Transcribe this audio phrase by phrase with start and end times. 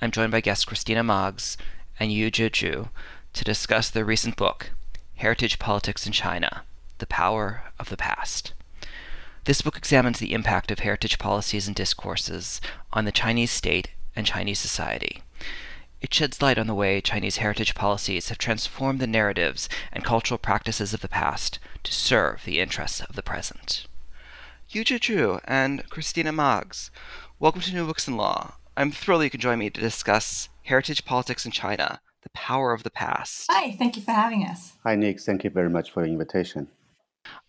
[0.00, 1.56] I'm joined by guests Christina Maags
[2.00, 2.88] and Yujie Zhu
[3.32, 4.70] to discuss their recent book,
[5.14, 6.64] Heritage Politics in China
[6.98, 8.52] The Power of the Past.
[9.44, 12.60] This book examines the impact of heritage policies and discourses
[12.92, 15.22] on the Chinese state and Chinese society.
[16.00, 20.38] It sheds light on the way Chinese heritage policies have transformed the narratives and cultural
[20.38, 23.86] practices of the past to serve the interests of the present.
[24.70, 26.90] Yujie Zhu and Christina Maags,
[27.38, 28.54] welcome to New Books in Law.
[28.76, 32.82] I'm thrilled you can join me to discuss heritage politics in China, the power of
[32.82, 33.46] the past.
[33.48, 34.72] Hi, thank you for having us.
[34.82, 35.20] Hi, Nick.
[35.20, 36.66] Thank you very much for the invitation.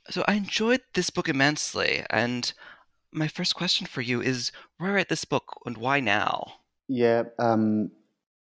[0.10, 2.54] So, I enjoyed this book immensely, and
[3.12, 6.60] my first question for you is why write this book and why now?
[6.88, 7.90] Yeah, um,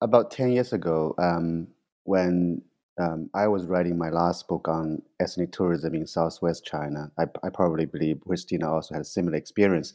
[0.02, 1.68] about 10 years ago, um,
[2.04, 2.60] when
[3.00, 7.48] um, I was writing my last book on ethnic tourism in Southwest China, I, I
[7.48, 9.94] probably believe Christina also had a similar experience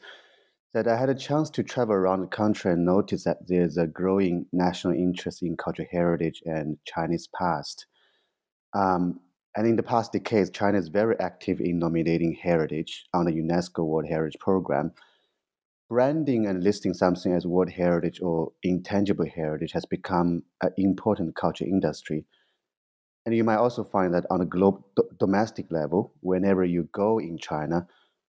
[0.73, 3.87] that I had a chance to travel around the country and notice that there's a
[3.87, 7.87] growing national interest in cultural heritage and Chinese past.
[8.73, 9.19] Um,
[9.55, 13.85] and in the past decades, China is very active in nominating heritage on the UNESCO
[13.85, 14.93] World Heritage Program.
[15.89, 21.65] Branding and listing something as World Heritage or intangible heritage has become an important culture
[21.65, 22.25] industry.
[23.25, 24.85] And you might also find that on a global
[25.19, 27.87] domestic level, whenever you go in China,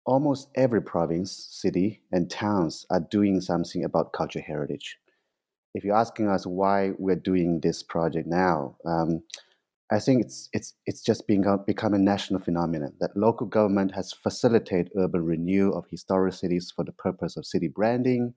[0.06, 4.98] almost every province, city, and towns are doing something about cultural heritage.
[5.74, 9.24] If you're asking us why we're doing this project now, um,
[9.92, 14.14] I think it's it's it's just being become a national phenomenon that local government has
[14.14, 18.34] facilitated urban renewal of historic cities for the purpose of city branding.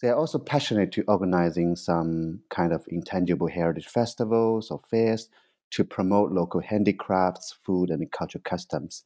[0.00, 5.28] They are also passionate to organizing some kind of intangible heritage festivals or fairs
[5.72, 9.04] to promote local handicrafts, food, and cultural customs.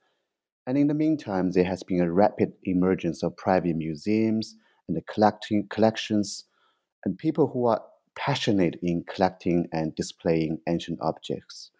[0.66, 4.56] And in the meantime, there has been a rapid emergence of private museums
[4.88, 6.44] and the collecting collections,
[7.04, 7.82] and people who are
[8.16, 11.70] passionate in collecting and displaying ancient objects.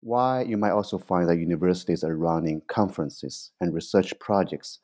[0.00, 4.78] Why you might also find that universities are running conferences and research projects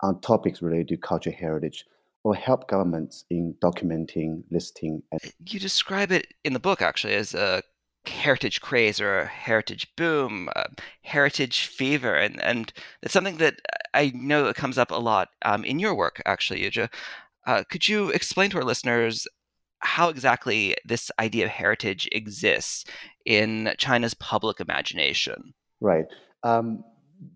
[0.00, 1.84] on topics related to cultural heritage
[2.24, 5.02] or help governments in documenting, listing.
[5.12, 7.62] And- you describe it in the book actually as a
[8.06, 10.64] heritage craze or a heritage boom, uh,
[11.02, 13.60] heritage fever, and and it's something that
[13.94, 16.88] I know it comes up a lot um, in your work, actually, Yujie.
[17.46, 19.26] Uh, could you explain to our listeners
[19.80, 22.84] how exactly this idea of heritage exists
[23.26, 25.54] in China's public imagination?
[25.80, 26.06] Right.
[26.44, 26.84] Um,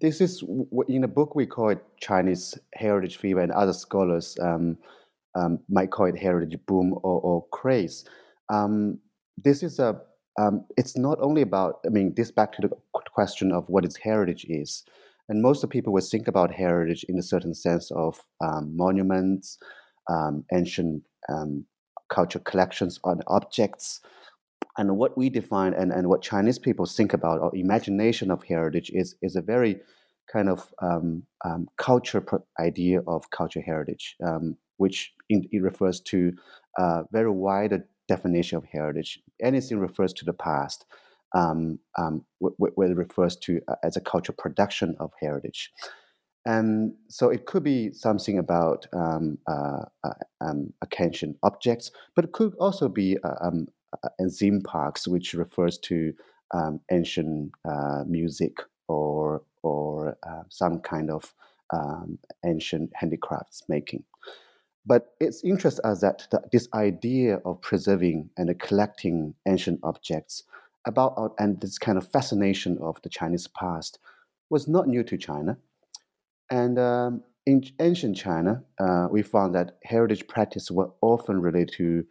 [0.01, 0.43] this is
[0.89, 4.79] in a book we call it Chinese heritage fever, and other scholars um,
[5.35, 8.05] um, might call it heritage boom or, or craze.
[8.49, 8.99] Um,
[9.37, 10.01] this is a
[10.39, 12.71] um, it's not only about, I mean, this back to the
[13.13, 14.85] question of what its heritage is.
[15.29, 19.59] And most of people would think about heritage in a certain sense of um, monuments,
[20.09, 21.65] um, ancient um,
[22.09, 24.01] culture collections on objects.
[24.79, 28.91] And what we define and, and what Chinese people think about or imagination of heritage
[28.95, 29.81] is, is a very
[30.31, 32.25] kind of um, um, culture
[32.61, 34.17] idea of culture heritage,
[34.77, 36.33] which in, it refers to
[36.79, 39.21] uh, very wide definition of heritage.
[39.43, 40.85] Anything refers to the past,
[41.35, 45.73] um, um, whether it refers to uh, as a cultural production of heritage.
[46.45, 52.33] And so it could be something about um, uh, uh, um, ancient objects, but it
[52.33, 53.67] could also be uh, um,
[54.31, 56.13] theme parks, which refers to
[56.55, 61.35] um, ancient uh, music or or uh, some kind of
[61.73, 64.05] um, ancient handicrafts making.
[64.87, 70.45] But it's interesting us that the, this idea of preserving and collecting ancient objects
[70.87, 73.99] about and this kind of fascination of the Chinese past
[74.49, 75.59] was not new to China.
[76.51, 82.05] And um, in ancient China, uh, we found that heritage practice were often related to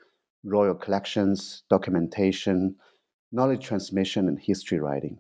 [0.44, 2.76] royal collections, documentation,
[3.32, 5.18] knowledge transmission, and history writing.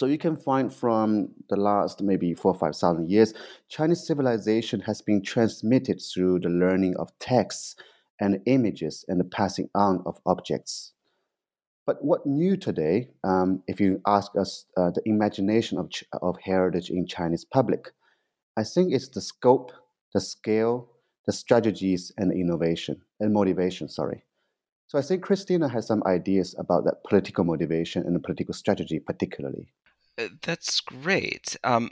[0.00, 3.34] So you can find from the last maybe four or five thousand years,
[3.68, 7.76] Chinese civilization has been transmitted through the learning of texts
[8.18, 10.94] and images and the passing on of objects.
[11.84, 15.90] But what new today, um, if you ask us uh, the imagination of,
[16.22, 17.90] of heritage in Chinese public,
[18.56, 19.70] I think it's the scope,
[20.14, 20.88] the scale,
[21.26, 23.86] the strategies, and innovation and motivation.
[23.86, 24.24] Sorry.
[24.86, 29.74] So I think Christina has some ideas about that political motivation and political strategy, particularly.
[30.20, 31.56] Uh, that's great.
[31.64, 31.90] Um,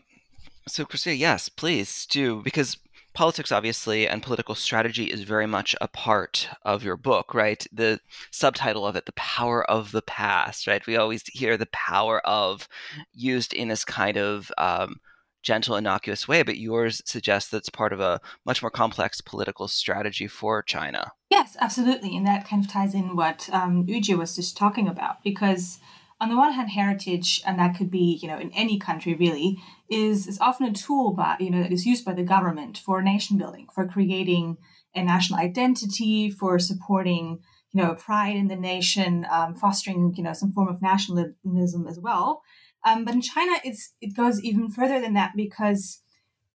[0.66, 2.76] so, Christina, yes, please do, because
[3.14, 7.66] politics, obviously, and political strategy is very much a part of your book, right?
[7.72, 10.86] The subtitle of it, The Power of the Past, right?
[10.86, 12.68] We always hear the power of
[13.12, 15.00] used in this kind of um,
[15.42, 19.68] gentle, innocuous way, but yours suggests that it's part of a much more complex political
[19.68, 21.12] strategy for China.
[21.30, 22.16] Yes, absolutely.
[22.16, 25.78] And that kind of ties in what um, Yujie was just talking about, because
[26.20, 29.58] on the one hand, heritage, and that could be, you know, in any country really,
[29.88, 33.00] is, is often a tool by, you know, that is used by the government for
[33.02, 34.56] nation building, for creating
[34.94, 37.38] a national identity, for supporting,
[37.72, 42.00] you know, pride in the nation, um, fostering, you know, some form of nationalism as
[42.00, 42.42] well.
[42.84, 46.02] Um, but in China, it's it goes even further than that because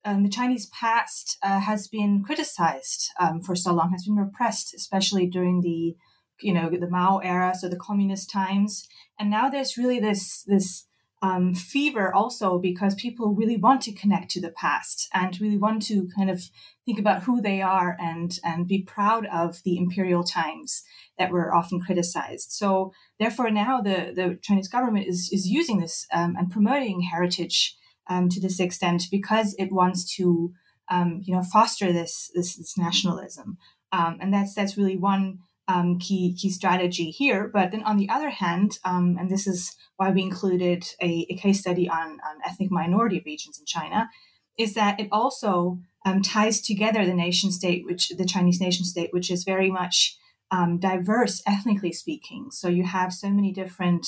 [0.05, 4.73] um, the Chinese past uh, has been criticized um, for so long, has been repressed,
[4.73, 5.95] especially during the
[6.41, 8.87] you know the Mao era, so the communist times,
[9.19, 10.85] and now there's really this this
[11.21, 15.81] um, fever also because people really want to connect to the past and really want
[15.83, 16.41] to kind of
[16.85, 20.83] think about who they are and and be proud of the imperial times
[21.17, 22.51] that were often criticized.
[22.51, 27.75] So therefore, now the the Chinese government is is using this um, and promoting heritage
[28.09, 30.53] um, to this extent because it wants to
[30.89, 33.57] um, you know foster this this, this nationalism,
[33.91, 35.39] um, and that's that's really one
[35.69, 37.49] um, key key strategy here.
[37.53, 41.35] But then on the other hand, um, and this is why we included a, a
[41.35, 44.09] case study on, on, ethnic minority regions in China,
[44.57, 49.09] is that it also um, ties together the nation state, which the Chinese nation state,
[49.13, 50.17] which is very much
[50.49, 52.47] um, diverse ethnically speaking.
[52.49, 54.07] So you have so many different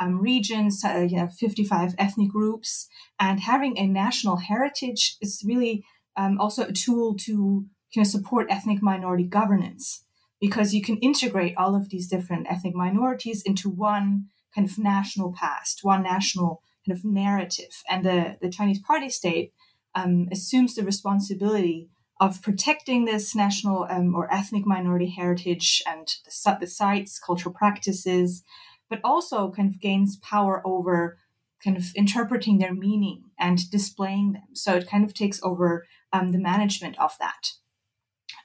[0.00, 2.88] um, regions, uh, you know, 55 ethnic groups,
[3.20, 5.84] and having a national heritage is really
[6.16, 10.04] um, also a tool to you know, support ethnic minority governance
[10.42, 15.32] because you can integrate all of these different ethnic minorities into one kind of national
[15.32, 17.70] past, one national kind of narrative.
[17.88, 19.52] And the, the Chinese party state
[19.94, 21.88] um, assumes the responsibility
[22.20, 28.42] of protecting this national um, or ethnic minority heritage and the, the sites, cultural practices,
[28.90, 31.18] but also kind of gains power over
[31.62, 34.54] kind of interpreting their meaning and displaying them.
[34.54, 37.52] So it kind of takes over um, the management of that.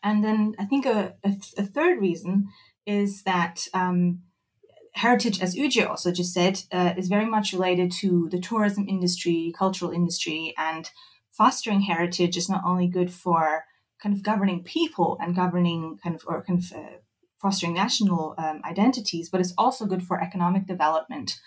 [0.04, 2.48] And then I think a, a, a third reason
[2.86, 4.22] is that um,
[4.94, 9.54] heritage, as Yujie also just said, uh, is very much related to the tourism industry,
[9.58, 10.90] cultural industry, and
[11.32, 13.66] fostering heritage is not only good for
[14.02, 16.98] kind of governing people and governing kind of or kind of uh,
[17.42, 21.40] fostering national um, identities, but it's also good for economic development.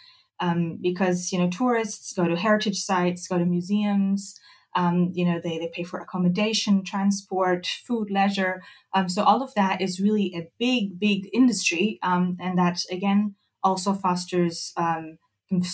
[0.43, 4.41] Um, because you know tourists go to heritage sites, go to museums,
[4.75, 8.63] um, you know, they, they pay for accommodation, transport, food, leisure.
[8.95, 11.99] Um, so all of that is really a big, big industry.
[12.03, 15.19] Um, and that, again, also fosters um,
[15.51, 15.65] kind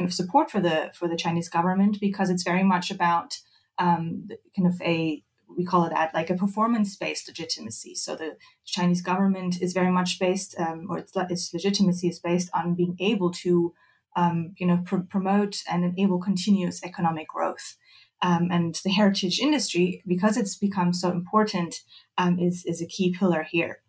[0.00, 3.34] of support for the for the Chinese government because it's very much about
[3.78, 5.22] um, kind of a
[5.56, 7.94] we call it that, like a performance based legitimacy.
[7.94, 12.50] So the Chinese government is very much based, um, or its, its legitimacy is based
[12.54, 13.74] on being able to,
[14.16, 17.76] um, you know, pr- promote and enable continuous economic growth
[18.22, 21.76] um, and the heritage industry, because it's become so important,
[22.18, 23.82] um, is, is a key pillar here.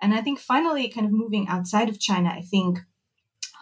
[0.00, 2.80] And I think finally, kind of moving outside of China, I think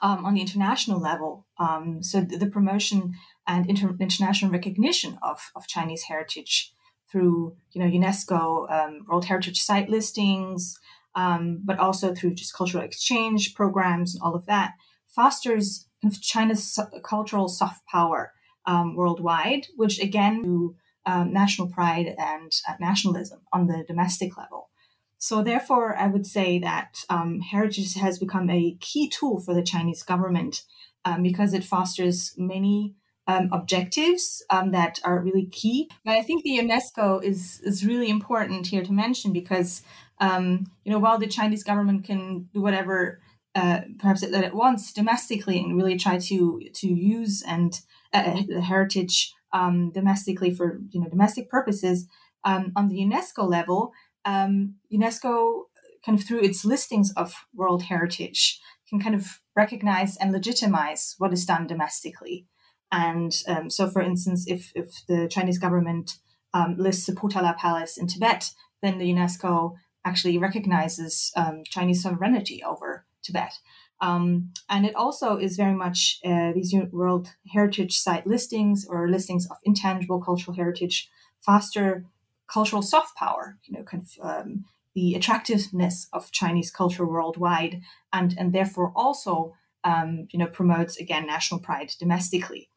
[0.02, 3.14] um, on the international level, um, so the, the, promotion
[3.46, 6.74] and inter- international recognition of, of Chinese heritage
[7.10, 10.78] through you know UNESCO um, World Heritage Site listings,
[11.14, 14.72] um, but also through just cultural exchange programs and all of that,
[15.06, 15.86] fosters
[16.20, 18.32] China's cultural soft power
[18.66, 24.70] um, worldwide, which again to um, national pride and uh, nationalism on the domestic level.
[25.18, 29.62] So therefore, I would say that um, heritage has become a key tool for the
[29.62, 30.62] Chinese government
[31.04, 32.94] um, because it fosters many
[33.26, 35.90] um, objectives um, that are really key.
[36.04, 39.82] But I think the UNESCO is is really important here to mention because
[40.20, 43.20] you know while the Chinese government can do whatever
[43.54, 47.80] uh, perhaps that at once domestically and really try to to use and
[48.12, 52.06] uh, the heritage um, domestically for you know domestic purposes
[52.44, 53.92] um, on the UNESCO level.
[54.24, 55.64] Um, UNESCO
[56.04, 61.32] kind of through its listings of World Heritage can kind of recognize and legitimize what
[61.32, 62.46] is done domestically.
[62.92, 66.18] And um, so, for instance, if if the Chinese government
[66.52, 68.50] um, lists the Potala Palace in Tibet,
[68.82, 73.58] then the UNESCO actually recognizes um, Chinese sovereignty over Tibet.
[74.00, 79.46] Um, and it also is very much uh, these World Heritage Site listings or listings
[79.46, 81.08] of intangible cultural heritage
[81.40, 82.04] foster
[82.46, 84.64] cultural soft power, you know, kind of um,
[84.94, 87.80] the attractiveness of Chinese culture worldwide,
[88.12, 89.54] and and therefore also
[89.84, 92.68] um, you know promotes again national pride domestically.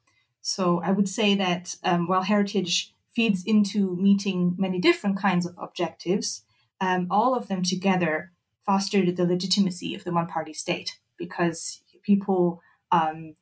[0.41, 5.55] So I would say that um, while heritage feeds into meeting many different kinds of
[5.57, 6.43] objectives,
[6.79, 8.31] um, all of them together
[8.67, 13.33] fostered the legitimacy of the one party state because people um,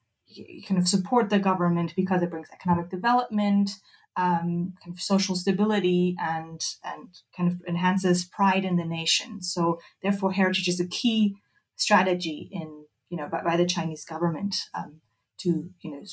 [0.68, 3.72] kind of support the government because it brings economic development,
[4.16, 9.42] um, kind of social stability, and and kind of enhances pride in the nation.
[9.42, 11.36] So therefore, heritage is a key
[11.76, 15.02] strategy in you know by, by the Chinese government um,
[15.40, 16.04] to you know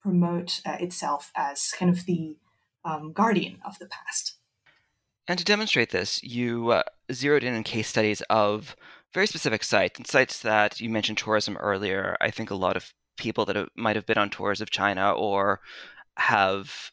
[0.00, 2.36] promote uh, itself as kind of the
[2.84, 4.36] um, guardian of the past.
[5.30, 6.82] And to demonstrate this, you uh,
[7.12, 8.74] zeroed in on case studies of
[9.14, 12.16] very specific sites and sites that you mentioned tourism earlier.
[12.20, 15.12] I think a lot of people that have, might have been on tours of China
[15.12, 15.60] or
[16.16, 16.90] have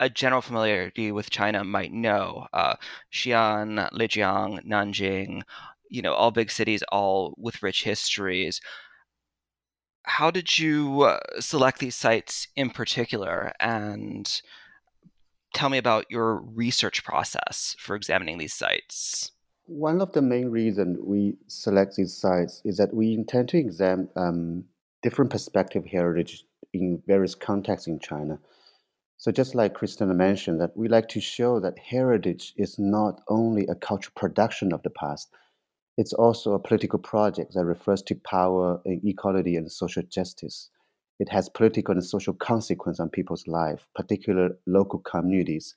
[0.00, 2.48] a general familiarity with China might know.
[2.52, 2.74] Uh,
[3.12, 5.42] Xi'an, Lijiang, Nanjing,
[5.88, 8.60] you know, all big cities, all with rich histories.
[10.02, 13.52] How did you uh, select these sites in particular?
[13.60, 14.42] And
[15.56, 19.32] tell me about your research process for examining these sites.
[19.64, 24.08] One of the main reasons we select these sites is that we intend to examine
[24.16, 24.64] um,
[25.02, 26.44] different perspective heritage
[26.74, 28.38] in various contexts in China.
[29.16, 33.66] So just like Christina mentioned, that we like to show that heritage is not only
[33.66, 35.30] a cultural production of the past,
[35.96, 40.68] it's also a political project that refers to power, and equality, and social justice.
[41.18, 45.74] It has political and social consequence on people's life, particular local communities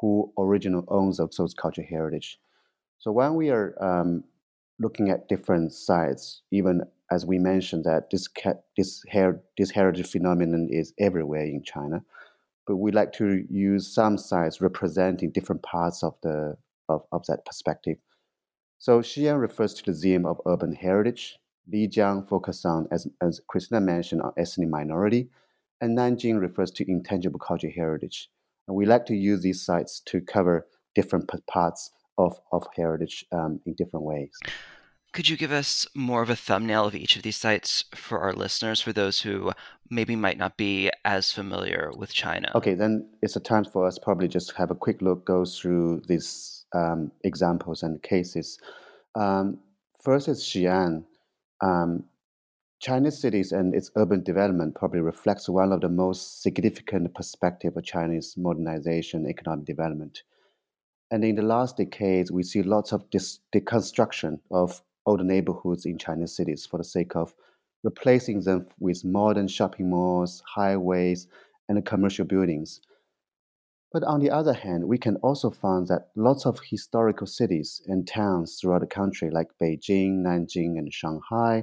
[0.00, 2.38] who originally owns of those cultural heritage.
[2.98, 4.24] So when we are um,
[4.78, 8.28] looking at different sites, even as we mentioned that this
[8.76, 12.02] this her- this heritage phenomenon is everywhere in China,
[12.66, 16.56] but we like to use some sites representing different parts of the
[16.88, 17.98] of, of that perspective.
[18.78, 21.38] So Xi'an refers to the theme of urban heritage,
[21.72, 25.28] Lijiang focuses on, as, as Christina mentioned, on ethnic minority,
[25.80, 28.30] and Nanjing refers to intangible cultural heritage.
[28.66, 33.60] And we like to use these sites to cover different parts of, of heritage um,
[33.66, 34.30] in different ways.
[35.12, 38.32] Could you give us more of a thumbnail of each of these sites for our
[38.32, 39.52] listeners, for those who
[39.88, 42.50] maybe might not be as familiar with China?
[42.56, 45.44] Okay, then it's a time for us probably just to have a quick look, go
[45.44, 48.58] through these um, examples and cases.
[49.14, 49.60] Um,
[50.02, 51.04] first is Xi'an.
[51.60, 52.04] Um,
[52.80, 57.84] Chinese cities and its urban development probably reflects one of the most significant perspective of
[57.84, 60.22] Chinese modernization, economic development.
[61.10, 65.96] And in the last decades, we see lots of dis- deconstruction of old neighborhoods in
[65.98, 67.34] Chinese cities for the sake of
[67.84, 71.28] replacing them with modern shopping malls, highways,
[71.68, 72.80] and commercial buildings.
[73.94, 78.08] But on the other hand, we can also find that lots of historical cities and
[78.08, 81.62] towns throughout the country, like Beijing, Nanjing, and Shanghai,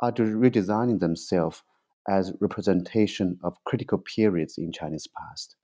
[0.00, 1.62] are redesigning themselves
[2.08, 5.54] as representation of critical periods in Chinese past.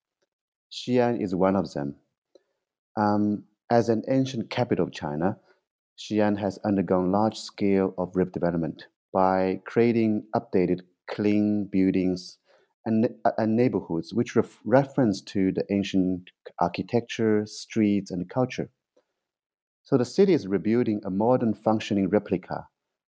[0.70, 1.96] Xi'an is one of them.
[2.96, 5.38] Um, as an ancient capital of China,
[5.98, 8.82] Xi'an has undergone large scale of redevelopment
[9.12, 12.38] by creating updated, clean buildings
[12.86, 13.08] and,
[13.38, 18.70] and neighborhoods which ref- reference to the ancient architecture, streets, and culture.
[19.82, 22.68] So the city is rebuilding a modern functioning replica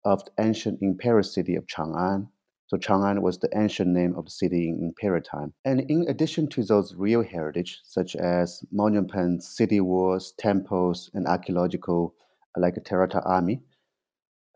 [0.04, 2.28] of the ancient imperial city of Chang'an.
[2.68, 5.52] So Chang'an was the ancient name of the city in imperial time.
[5.64, 12.14] And in addition to those real heritage, such as monuments, city walls, temples, and archaeological,
[12.56, 13.62] like a Terracotta army,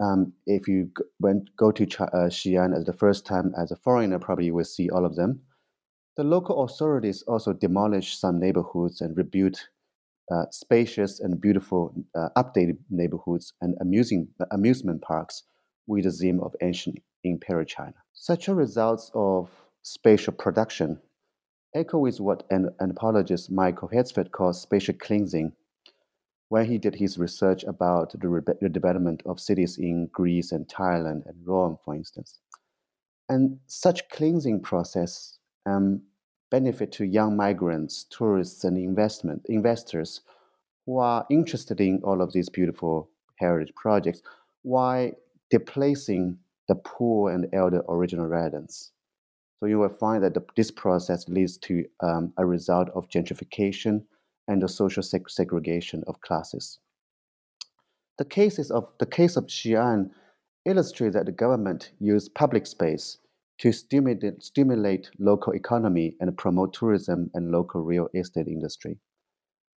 [0.05, 3.77] um, if you went go to Ch- uh, Xi'an as the first time as a
[3.77, 5.41] foreigner, probably you will see all of them.
[6.17, 9.69] The local authorities also demolished some neighborhoods and rebuilt
[10.33, 15.43] uh, spacious and beautiful uh, updated neighborhoods and amusing uh, amusement parks
[15.87, 17.95] with the theme of ancient imperial China.
[18.13, 19.51] Such a result of
[19.83, 21.01] spatial production
[21.75, 25.53] echo with what an anthropologist Michael Herzfeld calls spatial cleansing
[26.49, 31.27] when he did his research about the, the development of cities in Greece and Thailand
[31.27, 32.41] and Rome, for instance.
[33.29, 36.03] And such cleansing process um,
[36.51, 40.21] benefit to young migrants, tourists, and investment investors
[40.87, 44.23] who are interested in all of these beautiful heritage projects,
[44.63, 45.11] while
[45.51, 48.93] displacing the poor and elder original residents.
[49.59, 54.03] So you will find that the, this process leads to um, a result of gentrification
[54.49, 56.79] and the social seg- segregation of classes.
[58.19, 60.11] The cases of the case of Xi'an
[60.65, 63.19] illustrate that the government used public space
[63.59, 68.99] to stimulate, stimulate local economy and promote tourism and local real estate industry.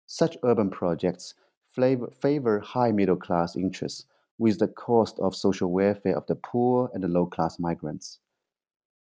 [0.06, 1.34] Such urban projects
[1.68, 4.06] favor, favor high middle class interests
[4.38, 8.20] with the cost of social welfare of the poor and the low class migrants.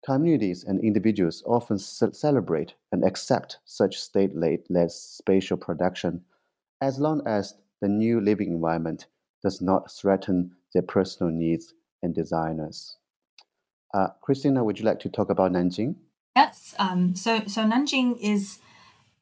[0.03, 6.23] Communities and individuals often ce- celebrate and accept such state led spatial production
[6.81, 9.05] as long as the new living environment
[9.43, 12.97] does not threaten their personal needs and desires.
[13.93, 15.95] Uh, Christina, would you like to talk about Nanjing?
[16.35, 16.73] Yes.
[16.79, 18.59] Um, so, so Nanjing is,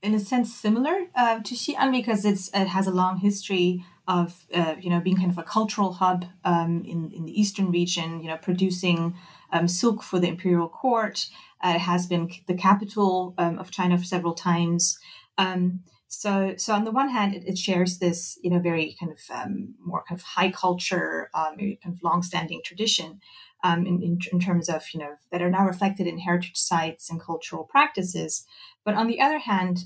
[0.01, 4.45] in a sense, similar uh, to Xi'an because it's it has a long history of
[4.53, 8.19] uh, you know being kind of a cultural hub um, in in the eastern region.
[8.19, 9.15] You know, producing
[9.53, 11.27] um, silk for the imperial court.
[11.63, 14.97] Uh, it has been the capital um, of China for several times.
[15.37, 19.11] Um, so, so on the one hand, it, it, shares this, you know, very kind
[19.11, 23.19] of um, more kind of high culture, um, kind of long-standing tradition
[23.63, 27.21] in, in, in, terms of, you know, that are now reflected in heritage sites and
[27.21, 28.45] cultural practices.
[28.83, 29.83] But on the other hand,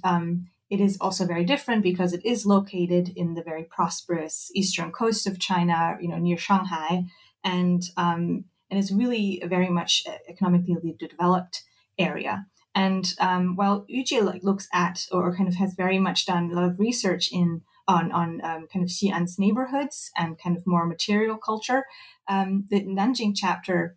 [0.74, 5.28] it is also very different because it is located in the very prosperous eastern coast
[5.28, 7.06] of China, you know, near Shanghai,
[7.44, 11.64] and um, and it's really a very much economically developed
[12.00, 12.48] area.
[12.74, 16.56] And um, while Yujie like looks at or kind of has very much done a
[16.56, 20.88] lot of research in on on um, kind of Xi'an's neighborhoods and kind of more
[20.88, 21.84] material culture,
[22.28, 23.96] um, the Nanjing chapter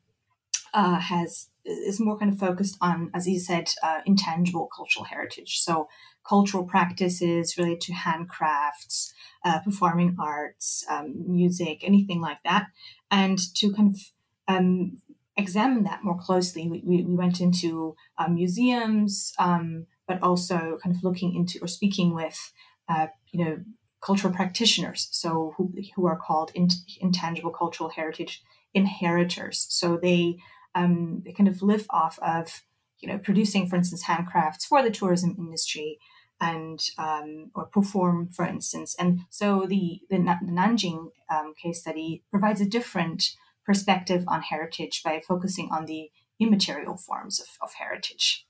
[0.75, 5.59] uh, has is more kind of focused on, as he said, uh, intangible cultural heritage.
[5.61, 5.89] So
[6.29, 9.13] cultural practices related to handcrafts,
[9.45, 12.67] uh, performing arts, um, music, anything like that,
[13.11, 14.01] and to kind of
[14.49, 14.99] um,
[15.37, 16.69] examine that more closely.
[16.69, 21.69] We, we, we went into uh, museums, um, but also kind of looking into or
[21.69, 22.53] speaking with,
[22.89, 23.59] uh, you know,
[24.01, 26.69] cultural practitioners, so who, who are called in,
[27.01, 28.43] intangible cultural heritage
[28.75, 29.67] inheritors.
[29.71, 30.37] So they
[30.75, 32.63] um, they kind of live off of
[33.01, 35.99] you know producing, for instance, handcrafts for the tourism industry
[36.41, 38.95] and um, or perform, for instance.
[38.99, 43.31] And so the the, Nanjing um, case study provides a different
[43.65, 48.47] perspective on heritage by focusing on the immaterial forms of, of heritage.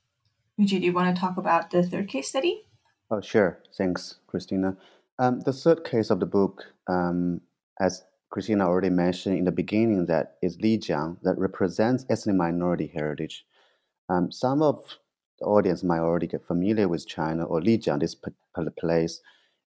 [0.60, 2.62] Yujie, do you want to talk about the third case study?
[3.10, 3.62] Oh, sure.
[3.76, 4.76] Thanks, Christina.
[5.18, 7.40] Um, the third case of the book, um,
[7.80, 13.44] as Christina already mentioned in the beginning, that is Lijiang, that represents ethnic minority heritage.
[14.08, 14.98] Um, some of
[15.38, 19.20] the audience might already get familiar with China or Lijiang, this particular place.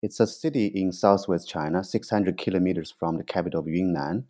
[0.02, 4.26] It's a city in southwest China, 600 kilometers from the capital of Yunnan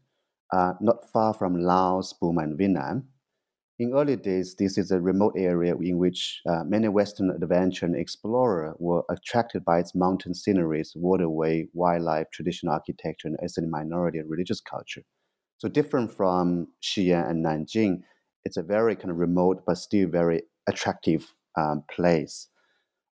[0.54, 3.04] uh, not far from Laos, Burma, and Vietnam.
[3.80, 7.96] In early days, this is a remote area in which uh, many Western adventure and
[7.96, 14.30] explorers were attracted by its mountain sceneries, waterway, wildlife, traditional architecture, and ethnic minority and
[14.30, 15.02] religious culture.
[15.58, 18.02] So different from Xi'an and Nanjing,
[18.44, 22.48] it's a very kind of remote but still very attractive um, place.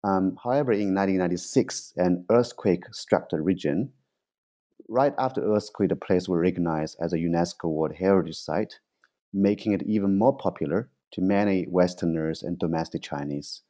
[0.04, 3.92] Um, however, in 1996, an earthquake struck the region,
[4.88, 8.80] right after the earthquake, the place was recognized as a UNESCO World Heritage Site,
[9.34, 13.62] making it even more popular to many Westerners and domestic Chinese.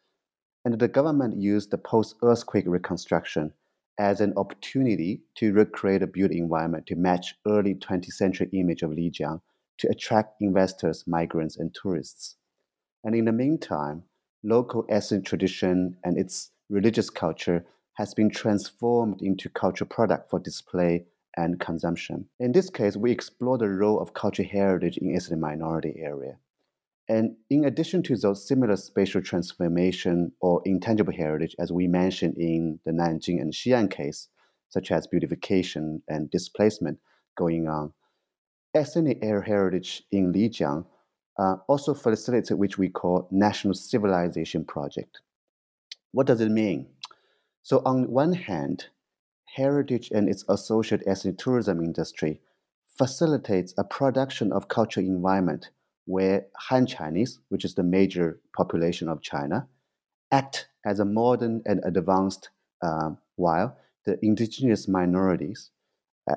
[0.66, 3.54] And the government used the post earthquake reconstruction
[4.00, 8.92] as an opportunity to recreate a built environment to match early 20th century image of
[8.92, 9.42] Lijiang
[9.80, 12.36] to attract investors, migrants, and tourists.
[13.04, 14.04] And in the meantime,
[14.44, 21.06] local ethnic tradition and its religious culture has been transformed into cultural product for display
[21.36, 22.28] and consumption.
[22.40, 26.38] In this case, we explore the role of cultural heritage in ethnic minority area.
[27.10, 32.80] And in addition to those similar spatial transformation or intangible heritage, as we mentioned in
[32.86, 34.28] the Nanjing and Xi'an case,
[34.70, 37.00] such as beautification and displacement
[37.38, 37.94] going on,
[38.74, 40.86] ethnic heritage in Lijiang
[41.39, 45.21] uh, also facilitates which we call national civilization project.
[46.13, 46.87] What does it mean?
[47.63, 48.87] So on one hand,
[49.57, 52.41] heritage and its associated ethnic tourism industry
[52.99, 55.71] facilitates a production of cultural environment
[56.05, 59.69] where Han Chinese, which is the major population of China,
[60.31, 62.51] act as a modern and advanced,
[62.83, 65.71] um, while the indigenous minorities,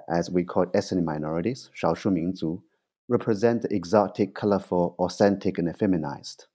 [0.07, 2.61] as we call ethnic minorities, 少数民族,
[3.10, 6.46] represent the exotic, colorful, authentic, and feminized.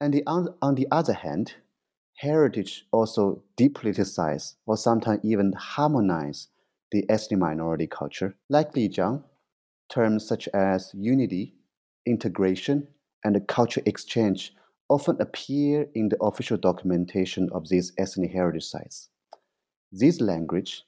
[0.00, 1.54] And the, on, on the other hand,
[2.16, 6.48] heritage also depoliticize or sometimes even harmonize
[6.92, 8.36] the ethnic minority culture.
[8.50, 9.24] Like Lijiang,
[9.88, 11.54] terms such as unity,
[12.04, 12.86] integration,
[13.24, 14.54] and culture exchange
[14.90, 19.08] often appear in the official documentation of these ethnic heritage sites.
[19.90, 20.84] This language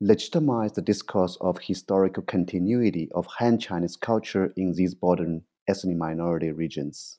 [0.00, 6.50] legitimized the discourse of historical continuity of Han Chinese culture in these modern ethnic minority
[6.50, 7.18] regions.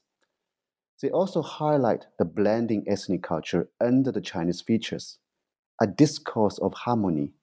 [1.01, 5.19] They also highlight the blending ethnic culture under the Chinese features,
[5.79, 7.33] a discourse of harmony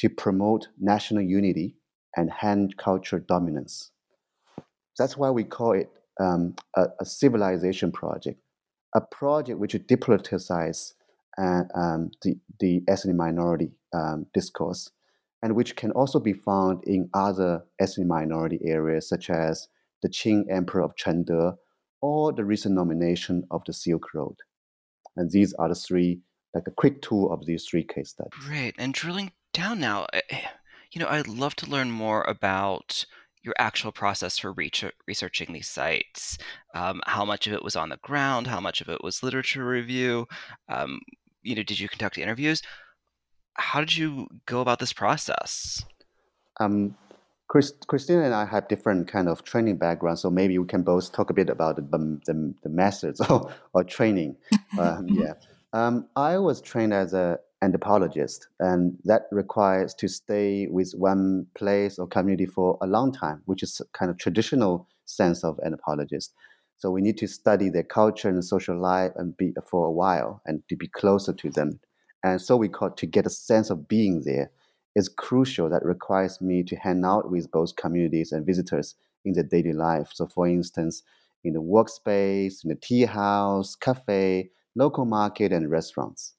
[0.00, 1.76] to promote national unity
[2.16, 3.90] and Han culture dominance.
[4.98, 8.40] That's why we call it um, a, a, civilization project,
[8.94, 10.94] a project which depoliticizes
[11.38, 14.90] uh, um, the, the ethnic minority um, discourse,
[15.42, 19.68] and which can also be found in other ethnic minority areas such as
[20.02, 21.56] the Qing Emperor of Chengde
[22.00, 24.36] or the recent nomination of the Silk Road.
[25.16, 26.20] And these are the three,
[26.54, 28.32] like a quick tour of these three case studies.
[28.32, 28.74] Great.
[28.78, 30.40] And drilling down now, eh, eh,
[30.92, 33.06] you know, I'd love to learn more about
[33.42, 34.52] your actual process for
[35.06, 36.36] researching these sites.
[36.74, 38.48] Um, how much of it was on the ground?
[38.48, 40.26] How much of it was literature review?
[40.68, 41.00] Um,
[41.46, 42.62] you know, did you conduct interviews?
[43.54, 45.84] How did you go about this process?
[46.60, 46.96] Um,
[47.48, 51.12] Chris, Christina and I have different kind of training backgrounds, so maybe we can both
[51.12, 51.82] talk a bit about the,
[52.26, 54.36] the, the methods or, or training.
[54.78, 55.32] Um, yeah,
[55.72, 61.98] um, I was trained as a anthropologist, and that requires to stay with one place
[61.98, 66.34] or community for a long time, which is kind of traditional sense of anthropologist.
[66.78, 70.42] So we need to study their culture and social life and be for a while
[70.46, 71.80] and to be closer to them.
[72.22, 74.50] And so we call to get a sense of being there
[74.94, 79.44] is crucial that requires me to hang out with both communities and visitors in their
[79.44, 80.10] daily life.
[80.12, 81.02] So for instance,
[81.44, 86.35] in the workspace, in the tea house, cafe, local market, and restaurants.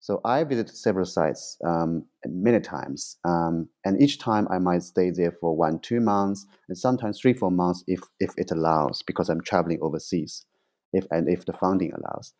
[0.00, 5.10] So I visited several sites um, many times, um, and each time I might stay
[5.10, 9.28] there for one, two months, and sometimes three, four months if if it allows, because
[9.28, 10.46] I'm traveling overseas,
[10.92, 12.32] if and if the funding allows.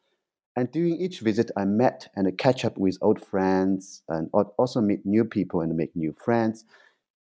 [0.57, 5.05] And during each visit, I met and catch up with old friends, and also meet
[5.05, 6.65] new people and make new friends.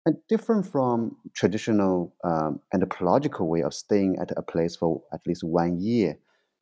[0.07, 5.45] And different from traditional um, anthropological way of staying at a place for at least
[5.45, 6.19] one year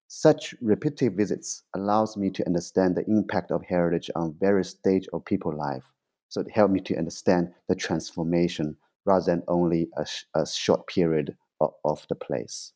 [0.09, 5.25] such repetitive visits allows me to understand the impact of heritage on various stages of
[5.25, 5.85] people life.
[6.29, 11.37] So it helped me to understand the transformation rather than only a, a short period
[11.61, 12.73] of, of, the place.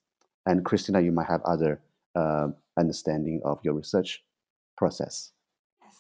[0.47, 1.81] And Christina, you might have other
[2.15, 4.23] uh, understanding of your research
[4.77, 5.33] process.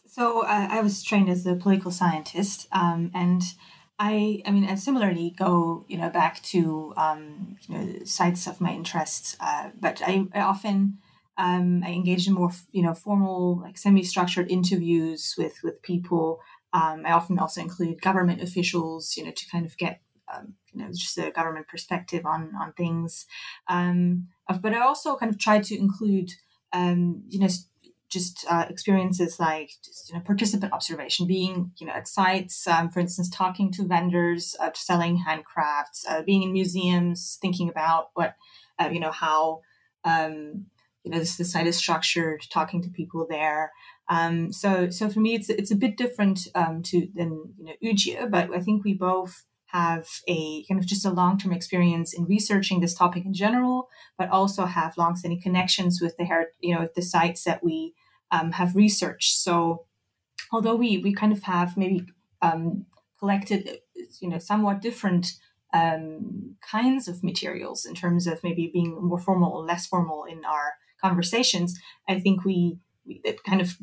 [0.07, 3.43] So uh, I was trained as a political scientist, um, and
[3.99, 8.61] I, I mean, I similarly go, you know, back to um, you know sites of
[8.61, 10.99] my interests, uh, but I, I often
[11.39, 16.41] um, I engage in more, you know, formal, like semi-structured interviews with with people.
[16.73, 20.01] Um, I often also include government officials, you know, to kind of get,
[20.33, 23.27] um, you know, just a government perspective on on things.
[23.69, 24.29] Um,
[24.61, 26.31] but I also kind of try to include,
[26.73, 27.49] um, you know,
[28.11, 32.91] just uh, experiences like just you know participant observation, being you know at sites, um,
[32.91, 38.35] for instance, talking to vendors, uh, selling handcrafts, uh, being in museums, thinking about what,
[38.79, 39.61] uh, you know, how.
[40.05, 40.67] Um,
[41.05, 43.71] you know this, the site is structured talking to people there
[44.11, 47.73] um, so so for me it's it's a bit different um, to than you know
[47.83, 52.25] Yujie, but I think we both have a kind of just a long-term experience in
[52.25, 56.27] researching this topic in general, but also have long-standing connections with the
[56.59, 57.95] you know the sites that we
[58.33, 59.39] um, have researched.
[59.39, 59.87] So
[60.53, 62.05] although we we kind of have maybe
[62.43, 62.87] um,
[63.21, 63.79] collected
[64.21, 65.29] you know somewhat different
[65.73, 70.45] um, kinds of materials in terms of maybe being more formal or less formal in
[70.45, 73.77] our conversations, I think we, it kind of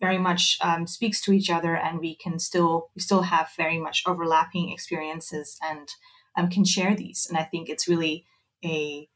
[0.00, 3.78] very much um, speaks to each other, and we can still we still have very
[3.78, 5.88] much overlapping experiences and
[6.36, 7.26] um, can share these.
[7.28, 8.24] And I think it's really
[8.64, 9.08] a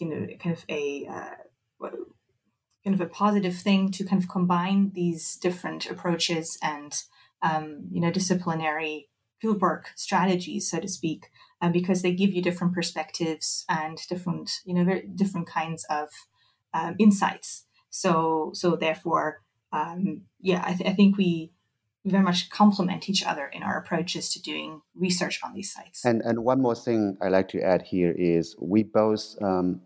[0.00, 1.88] you know kind of a uh,
[2.84, 6.94] kind of a positive thing to kind of combine these different approaches and
[7.42, 9.08] um, you know disciplinary
[9.42, 11.26] fieldwork strategies, so to speak,
[11.60, 16.08] um, because they give you different perspectives and different you know very different kinds of
[16.74, 17.64] um, insights.
[17.90, 21.52] So so therefore, um, yeah, I, th- I think we
[22.04, 26.04] very much complement each other in our approaches to doing research on these sites.
[26.04, 29.80] And and one more thing I like to add here is we both um,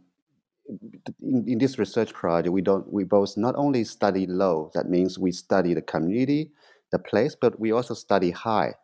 [1.21, 5.19] in, in, this research project we don't we both not only study low, that means
[5.19, 6.53] we study the community,
[6.93, 8.75] the place, but we also study high.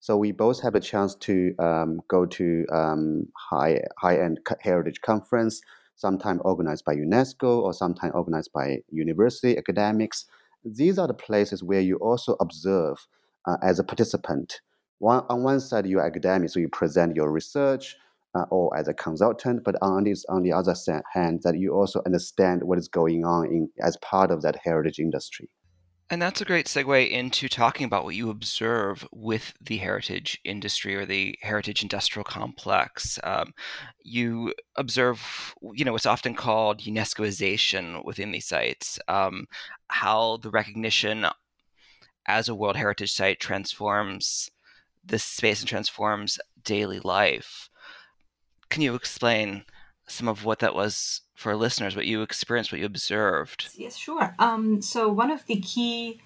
[0.00, 5.00] So we both have a chance to um, go to um, high high end heritage
[5.00, 5.60] conference,
[5.98, 10.24] sometime organized by UNESCO or sometimes organized by university academics.
[10.64, 13.06] These are the places where you also observe
[13.46, 14.60] uh, as a participant.
[15.00, 17.96] One, on one side, you're academic, so you present your research
[18.34, 20.74] uh, or as a consultant, but on this on the other
[21.12, 25.00] hand, that you also understand what is going on in as part of that heritage
[25.00, 25.48] industry.
[26.10, 30.96] And that's a great segue into talking about what you observe with the heritage industry
[30.96, 33.18] or the heritage industrial complex.
[33.24, 33.52] Um,
[34.02, 39.48] you observe, you know, what's often called UNESCOization within these sites, um,
[39.88, 41.26] how the recognition
[42.26, 44.50] as a World Heritage Site transforms
[45.04, 47.68] this space and transforms daily life.
[48.70, 49.64] Can you explain
[50.06, 53.68] some of what that was for listeners, what you experienced, what you observed?
[53.76, 54.34] Yes, sure.
[54.40, 56.20] Um, so, one of the key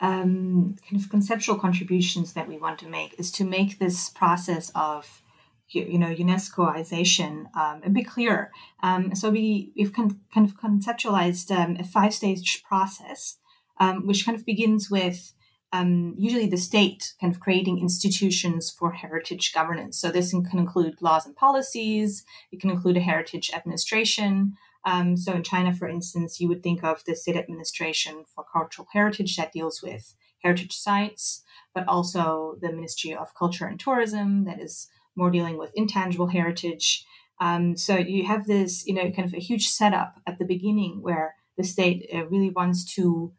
[0.00, 4.70] um, kind of conceptual contributions that we want to make is to make this process
[4.74, 5.22] of
[5.70, 8.50] you, know UNESCOization um, a bit clearer.
[8.82, 13.38] Um, so we we've con- kind of conceptualized um, a five stage process,
[13.80, 15.32] um, which kind of begins with
[15.72, 19.98] um, usually the state kind of creating institutions for heritage governance.
[19.98, 22.24] So this can include laws and policies.
[22.50, 24.54] It can include a heritage administration.
[24.84, 28.88] Um, so in China, for instance, you would think of the state administration for cultural
[28.92, 31.42] heritage that deals with heritage sites,
[31.74, 37.04] but also the Ministry of Culture and Tourism that is more dealing with intangible heritage.
[37.40, 41.02] Um, so you have this, you know, kind of a huge setup at the beginning
[41.02, 43.32] where the state uh, really wants to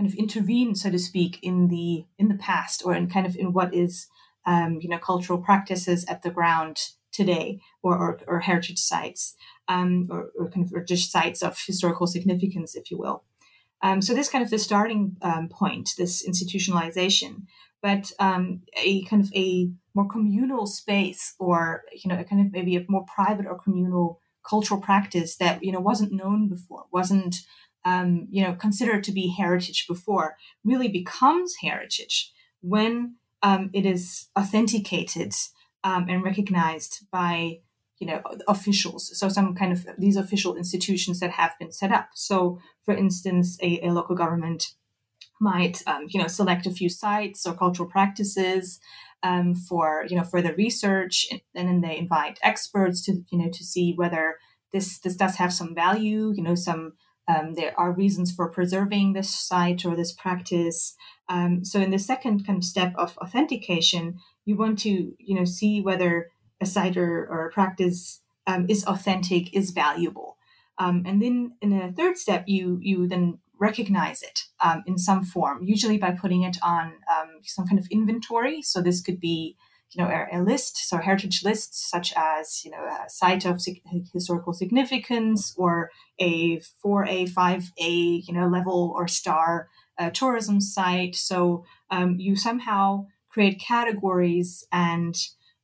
[0.00, 3.36] kind of intervene, so to speak, in the in the past or in kind of
[3.36, 4.06] in what is
[4.46, 6.78] um, you know cultural practices at the ground
[7.12, 9.34] today or, or, or heritage sites
[9.68, 13.24] um, or, or, kind of or just sites of historical significance, if you will.
[13.82, 17.42] Um, so this kind of the starting um, point, this institutionalization,
[17.82, 22.52] but um, a kind of a more communal space or you know a kind of
[22.52, 27.36] maybe a more private or communal cultural practice that you know wasn't known before, wasn't
[27.84, 34.28] um, you know, considered to be heritage before really becomes heritage when um, it is
[34.38, 35.32] authenticated
[35.84, 37.60] um, and recognized by
[37.98, 39.16] you know officials.
[39.18, 42.10] So some kind of these official institutions that have been set up.
[42.14, 44.74] So for instance a, a local government
[45.40, 48.80] might um, you know select a few sites or cultural practices
[49.22, 53.64] um, for you know further research and then they invite experts to you know to
[53.64, 54.36] see whether
[54.72, 56.92] this this does have some value you know some
[57.30, 60.94] um, there are reasons for preserving this site or this practice.
[61.28, 65.44] Um, so in the second kind of step of authentication, you want to you know
[65.44, 66.28] see whether
[66.60, 70.36] a site or, or a practice um, is authentic, is valuable.
[70.78, 75.22] Um, and then in a third step, you you then recognize it um, in some
[75.22, 78.62] form, usually by putting it on um, some kind of inventory.
[78.62, 79.56] So this could be
[79.92, 83.60] you know, a, a list, so heritage lists such as, you know, a site of
[84.12, 91.16] historical significance or a 4A, 5A, you know, level or star uh, tourism site.
[91.16, 95.16] So um, you somehow create categories and,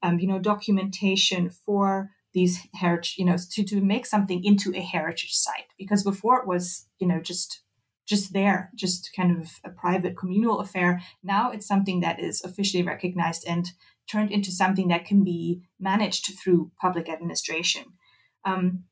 [0.02, 4.80] um, you know, documentation for these heritage, you know, to, to make something into a
[4.80, 5.66] heritage site.
[5.78, 7.62] Because before it was, you know, just
[8.06, 11.02] just there, just kind of a private communal affair.
[11.24, 13.68] Now it's something that is officially recognized and
[14.10, 17.84] turned into something that can be managed through public administration.
[18.44, 18.84] Um,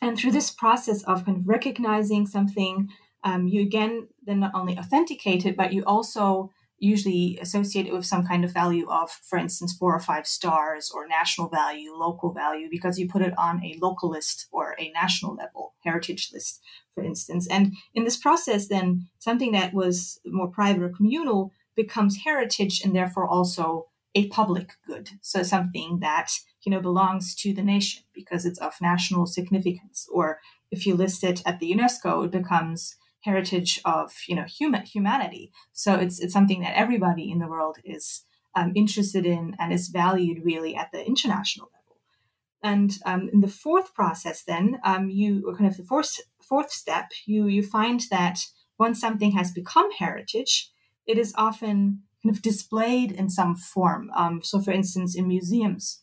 [0.00, 2.88] and through this process of kind of recognizing something,
[3.24, 8.06] um, you again then not only authenticate it, but you also usually associate it with
[8.06, 12.32] some kind of value of, for instance, four or five stars or national value, local
[12.32, 16.60] value, because you put it on a local list or a national level heritage list,
[16.94, 17.48] for instance.
[17.50, 22.94] And in this process, then something that was more private or communal becomes heritage and
[22.94, 25.10] therefore also a public good.
[25.20, 26.30] So something that,
[26.64, 30.06] you know, belongs to the nation because it's of national significance.
[30.12, 30.38] Or
[30.70, 35.52] if you list it at the UNESCO, it becomes heritage of, you know, human humanity.
[35.72, 39.88] So it's it's something that everybody in the world is um, interested in and is
[39.88, 42.00] valued really at the international level.
[42.62, 47.10] And um, in the fourth process, then um, you kind of the fourth fourth step,
[47.26, 48.40] you you find that
[48.78, 50.70] once something has become heritage,
[51.06, 54.10] it is often kind of displayed in some form.
[54.16, 56.02] Um, so, for instance, in museums.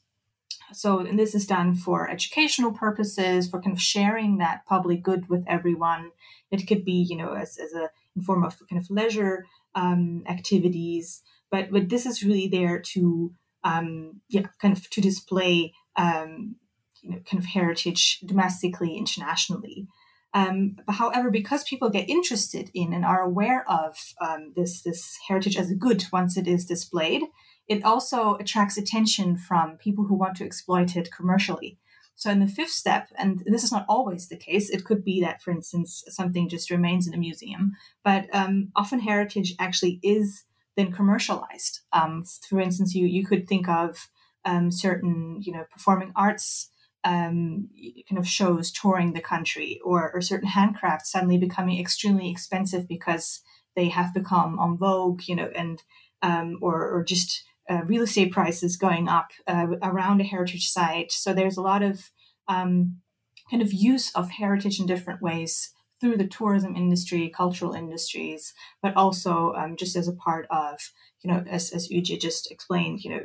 [0.73, 5.29] So, and this is done for educational purposes, for kind of sharing that public good
[5.29, 6.11] with everyone.
[6.51, 10.23] It could be, you know, as, as a in form of kind of leisure um,
[10.27, 16.55] activities, but but this is really there to, um, yeah, kind of to display, um,
[17.01, 19.87] you know, kind of heritage domestically, internationally.
[20.35, 25.17] Um, but however, because people get interested in and are aware of um, this this
[25.27, 27.23] heritage as a good once it is displayed,
[27.69, 31.79] it also attracts attention from people who want to exploit it commercially.
[32.15, 35.21] So in the fifth step, and this is not always the case, it could be
[35.21, 40.43] that, for instance, something just remains in a museum, but um, often heritage actually is
[40.75, 41.79] then commercialized.
[41.93, 44.09] Um, for instance, you you could think of
[44.43, 46.69] um, certain you know performing arts
[47.05, 47.69] um,
[48.09, 53.41] kind of shows touring the country, or, or certain handcrafts suddenly becoming extremely expensive because
[53.75, 55.83] they have become on vogue, you know, and
[56.21, 61.11] um, or or just uh, real estate prices going up uh, around a heritage site.
[61.11, 62.11] So there's a lot of
[62.47, 63.01] um,
[63.49, 68.95] kind of use of heritage in different ways through the tourism industry, cultural industries, but
[68.95, 70.91] also um, just as a part of,
[71.21, 73.21] you know, as, as Yujie just explained, you know,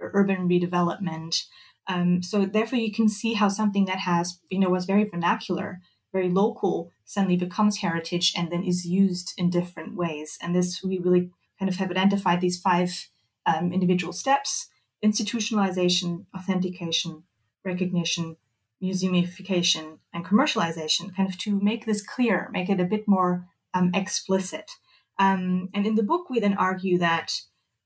[0.00, 1.44] urban redevelopment.
[1.86, 5.80] Um, so therefore, you can see how something that has, you know, was very vernacular,
[6.12, 10.38] very local, suddenly becomes heritage and then is used in different ways.
[10.40, 13.08] And this we really kind of have identified these five
[13.46, 14.68] um, individual steps
[15.04, 17.24] institutionalization, authentication,
[17.62, 18.36] recognition,
[18.82, 23.90] museumification, and commercialization, kind of to make this clear, make it a bit more um,
[23.94, 24.70] explicit.
[25.18, 27.32] Um, and in the book, we then argue that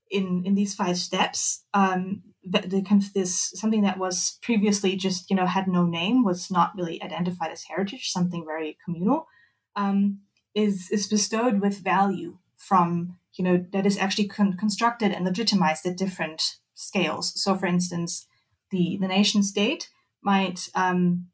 [0.09, 4.95] in, in these five steps, um, the, the, kind of this something that was previously
[4.95, 9.27] just you know had no name was not really identified as heritage, something very communal,
[9.75, 10.19] um,
[10.55, 15.85] is is bestowed with value from you know that is actually con- constructed and legitimized
[15.85, 17.39] at different scales.
[17.41, 18.27] So, for instance,
[18.71, 19.89] the the nation state
[20.21, 21.27] might um,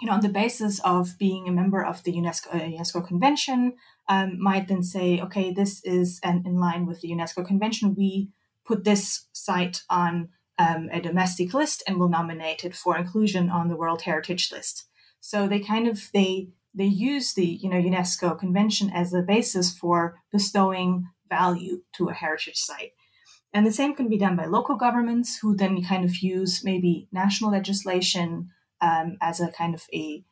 [0.00, 3.74] you know on the basis of being a member of the UNESCO uh, UNESCO convention
[4.08, 7.94] um, might then say, okay, this is an, in line with the UNESCO convention.
[7.96, 8.30] We
[8.64, 13.68] put this site on um, a domestic list and will nominate it for inclusion on
[13.68, 14.86] the World Heritage List.
[15.20, 19.76] So they kind of they they use the you know UNESCO convention as a basis
[19.76, 22.92] for bestowing value to a heritage site.
[23.52, 27.08] And the same can be done by local governments who then kind of use maybe
[27.12, 30.24] national legislation um, as a kind of a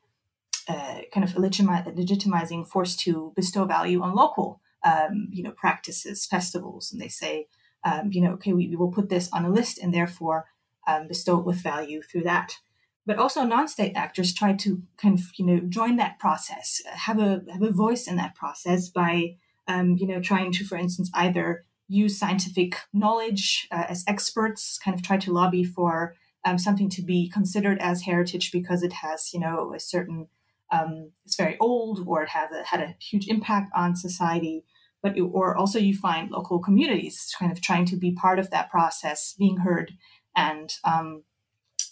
[0.69, 6.93] uh, kind of legitimizing force to bestow value on local um, you know practices, festivals,
[6.93, 7.47] and they say
[7.85, 10.47] um, you know okay we, we, will put this on a list and therefore
[10.87, 12.59] um, bestow it with value through that.
[13.05, 17.43] But also non-state actors try to kind of you know join that process have a
[17.53, 21.65] have a voice in that process by um, you know trying to for instance either
[21.89, 26.15] use scientific knowledge uh, as experts kind of try to lobby for
[26.45, 30.29] um, something to be considered as heritage because it has you know a certain
[30.71, 34.65] um, it's very old or it has a, had a huge impact on society
[35.03, 38.51] but you, or also you find local communities kind of trying to be part of
[38.51, 39.93] that process being heard
[40.37, 41.25] and um,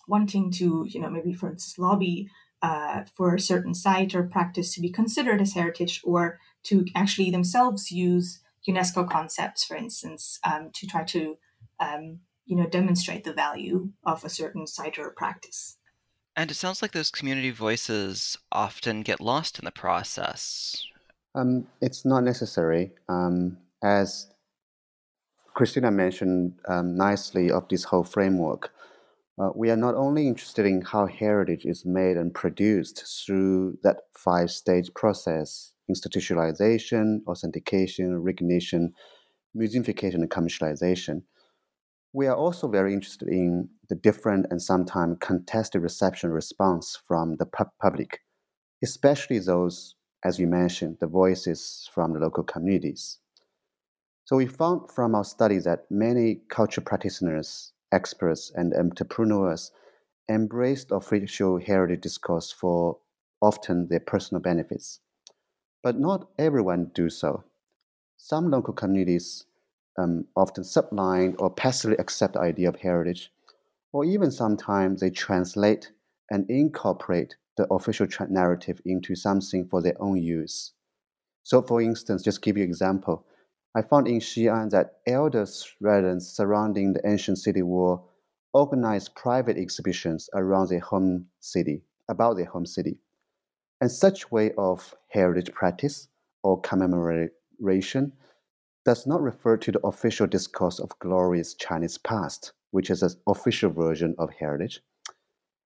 [0.09, 2.29] wanting to, you know, maybe for instance, lobby
[2.63, 7.31] uh, for a certain site or practice to be considered as heritage or to actually
[7.31, 11.37] themselves use UNESCO concepts, for instance, um, to try to,
[11.81, 15.79] um, you know, demonstrate the value of a certain site or practice.
[16.37, 20.85] And it sounds like those community voices often get lost in the process.
[21.35, 22.93] Um, it's not necessary.
[23.09, 24.29] Um, as
[25.55, 28.73] Christina mentioned um, nicely of this whole framework,
[29.41, 33.97] uh, we are not only interested in how heritage is made and produced through that
[34.13, 38.93] five stage process institutionalization, authentication, recognition,
[39.57, 41.23] museumification, and commercialization.
[42.13, 47.47] We are also very interested in the different and sometimes contested reception response from the
[47.47, 48.21] pu- public,
[48.83, 53.19] especially those, as you mentioned, the voices from the local communities.
[54.25, 59.73] So we found from our study that many cultural practitioners experts, and entrepreneurs
[60.29, 62.99] embraced official heritage discourse for
[63.41, 65.01] often their personal benefits.
[65.83, 67.45] But not everyone do so.
[68.17, 69.47] Some local communities
[69.99, 73.33] um, often subline or passively accept the idea of heritage,
[73.93, 75.91] or even sometimes they translate
[76.31, 80.73] and incorporate the official narrative into something for their own use.
[81.43, 83.27] So, for instance, just give you an example,
[83.75, 88.09] I found in Xi'an that elders residents surrounding the ancient city wall
[88.55, 92.99] organized private exhibitions around their home city, about their home city.
[93.81, 96.09] And such way of heritage practice
[96.43, 98.13] or commemoration
[98.87, 103.71] does not refer to the official discourse of glorious Chinese past, which is an official
[103.71, 104.81] version of heritage.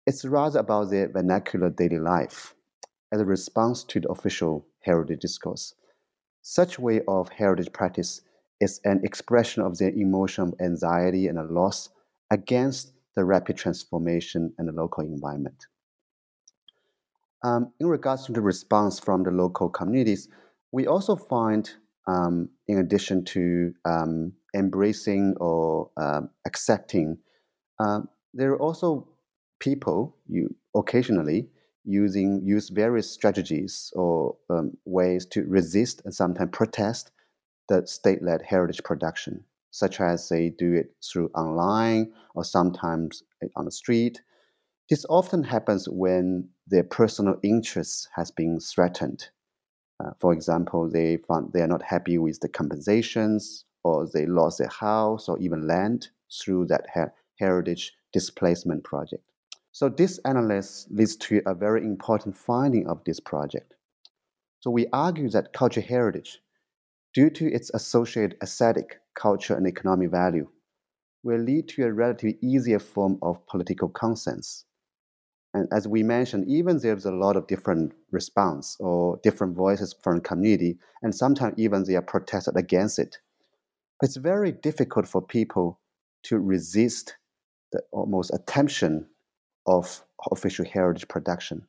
[0.07, 2.55] It's rather about their vernacular daily life
[3.11, 5.75] as a response to the official heritage discourse.
[6.41, 8.21] Such way of heritage practice
[8.61, 11.89] is an expression of their emotion anxiety and loss
[12.31, 15.67] against the rapid transformation in the local environment.
[17.43, 20.29] Um, in regards to the response from the local communities,
[20.71, 21.69] we also find,
[22.07, 27.17] um, in addition to um, embracing or um, accepting,
[27.79, 29.09] um, there are also
[29.59, 31.49] people you occasionally
[31.83, 37.11] using use various strategies or um, ways to resist and sometimes protest
[37.69, 43.23] the state-led heritage production, such as they do it through online or sometimes
[43.55, 44.21] on the street.
[44.89, 49.29] This often happens when their personal interests has been threatened.
[50.03, 54.59] Uh, for example, they found they are not happy with the compensations, or they lost
[54.59, 56.09] their house or even land
[56.41, 59.23] through that her- heritage displacement project.
[59.77, 63.75] So this analysis leads to a very important finding of this project.
[64.59, 66.39] So we argue that cultural heritage,
[67.13, 70.47] due to its associated aesthetic, culture, and economic value,
[71.21, 74.47] will lead to a relatively easier form of political consent.
[75.53, 80.21] And as we mentioned, even there's a lot of different response or different voices from
[80.21, 83.19] community, and sometimes even they are protested against it.
[84.01, 85.79] But it's very difficult for people
[86.23, 87.15] to resist
[87.71, 89.09] the almost attention
[89.67, 91.67] of official heritage production.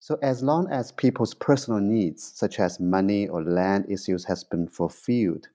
[0.00, 4.68] So as long as people's personal needs, such as money or land issues, has been
[4.68, 5.48] fulfilled,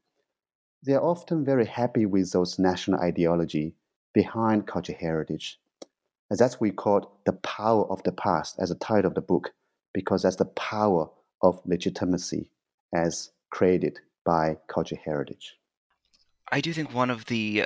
[0.83, 3.75] they are often very happy with those national ideology
[4.13, 5.59] behind cultural heritage.
[6.29, 9.21] And that's what we call the power of the past as a title of the
[9.21, 9.51] book,
[9.93, 11.09] because that's the power
[11.41, 12.49] of legitimacy
[12.93, 15.55] as created by cultural heritage.
[16.51, 17.65] I do think one of the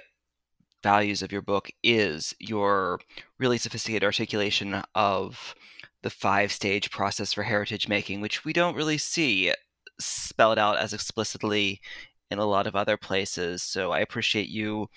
[0.86, 2.99] values of your book is your
[3.39, 5.55] really sophisticated articulation of
[6.03, 9.51] the five stage process for heritage making, which we don't really see
[9.99, 11.81] spelled out as explicitly
[12.29, 13.63] in a lot of other places.
[13.63, 14.88] So I appreciate you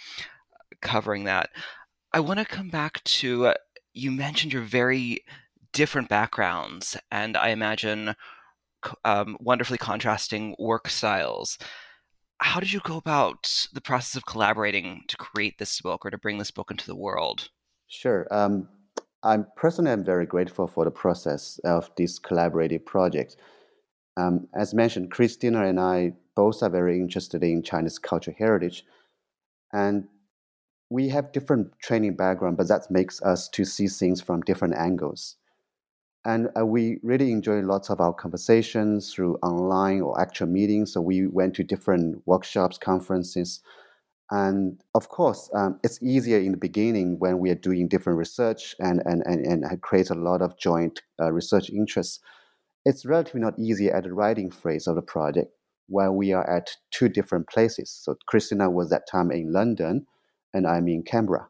[0.82, 1.48] covering that.
[2.12, 3.54] I want to come back to uh,
[3.94, 5.24] you mentioned your very
[5.72, 8.14] different backgrounds, and I imagine
[9.06, 11.56] um, wonderfully contrasting work styles
[12.40, 16.18] how did you go about the process of collaborating to create this book or to
[16.18, 17.48] bring this book into the world?
[17.88, 18.26] Sure.
[18.30, 18.68] Um,
[19.22, 23.36] I'm personally I'm very grateful for the process of this collaborative project.
[24.16, 28.84] Um, as mentioned, Christina and I both are very interested in Chinese cultural heritage,
[29.72, 30.06] and
[30.90, 35.36] we have different training background, but that makes us to see things from different angles.
[36.28, 40.92] And uh, we really enjoy lots of our conversations through online or actual meetings.
[40.92, 43.62] So we went to different workshops, conferences.
[44.30, 48.76] And of course, um, it's easier in the beginning when we are doing different research
[48.78, 52.20] and, and, and, and create a lot of joint uh, research interests.
[52.84, 55.50] It's relatively not easy at the writing phase of the project
[55.86, 57.90] where we are at two different places.
[57.90, 60.06] So Christina was that time in London
[60.52, 61.48] and I'm in Canberra.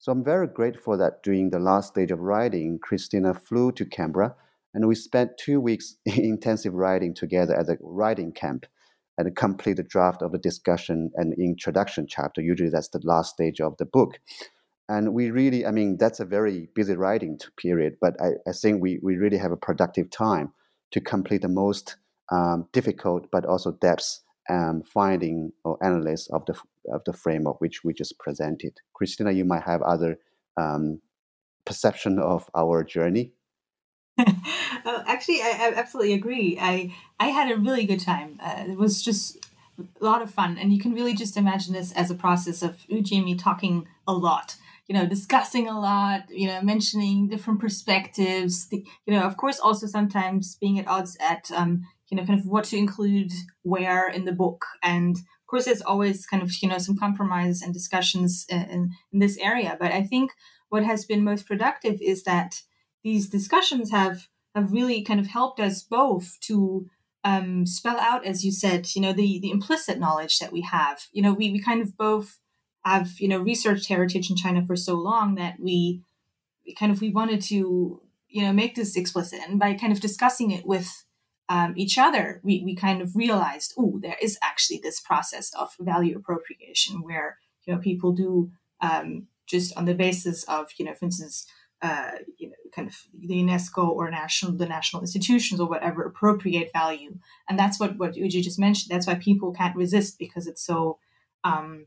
[0.00, 4.34] So I'm very grateful that during the last stage of writing, Christina flew to Canberra
[4.72, 8.66] and we spent two weeks intensive writing together at a writing camp
[9.16, 12.40] and complete the draft of the discussion and introduction chapter.
[12.40, 14.20] Usually that's the last stage of the book.
[14.88, 18.80] And we really, I mean, that's a very busy writing period, but I, I think
[18.80, 20.52] we, we really have a productive time
[20.92, 21.96] to complete the most
[22.30, 26.54] um, difficult but also depth um, finding or analysis of the
[26.92, 28.80] of the framework which we just presented.
[28.94, 30.18] Christina, you might have other
[30.56, 31.00] um,
[31.64, 33.32] perception of our journey.
[34.18, 34.24] uh,
[35.06, 36.58] actually, I, I, absolutely agree.
[36.60, 38.38] I I had a really good time.
[38.42, 39.38] Uh, it was just
[39.78, 42.88] a lot of fun, and you can really just imagine this as a process of
[42.88, 44.56] me talking a lot.
[44.88, 46.22] You know, discussing a lot.
[46.30, 48.68] You know, mentioning different perspectives.
[48.68, 52.38] The, you know, of course, also sometimes being at odds at um, you know kind
[52.38, 53.32] of what to include
[53.62, 57.62] where in the book and of course there's always kind of you know some compromises
[57.62, 60.32] and discussions in, in this area but i think
[60.68, 62.62] what has been most productive is that
[63.04, 66.86] these discussions have have really kind of helped us both to
[67.24, 71.00] um, spell out as you said you know the the implicit knowledge that we have
[71.12, 72.38] you know we, we kind of both
[72.88, 76.02] have you know researched heritage in china for so long that we,
[76.78, 80.50] kind of we wanted to you know make this explicit and by kind of discussing
[80.50, 81.04] it with
[81.48, 85.70] um, each other, we, we kind of realized, oh, there is actually this process of
[85.80, 90.94] value appropriation where you know people do um, just on the basis of you know,
[90.94, 91.46] for instance,
[91.80, 96.70] uh, you know, kind of the UNESCO or national the national institutions or whatever appropriate
[96.72, 97.16] value,
[97.48, 98.94] and that's what what Yujie just mentioned.
[98.94, 100.98] That's why people can't resist because it's so
[101.44, 101.86] um,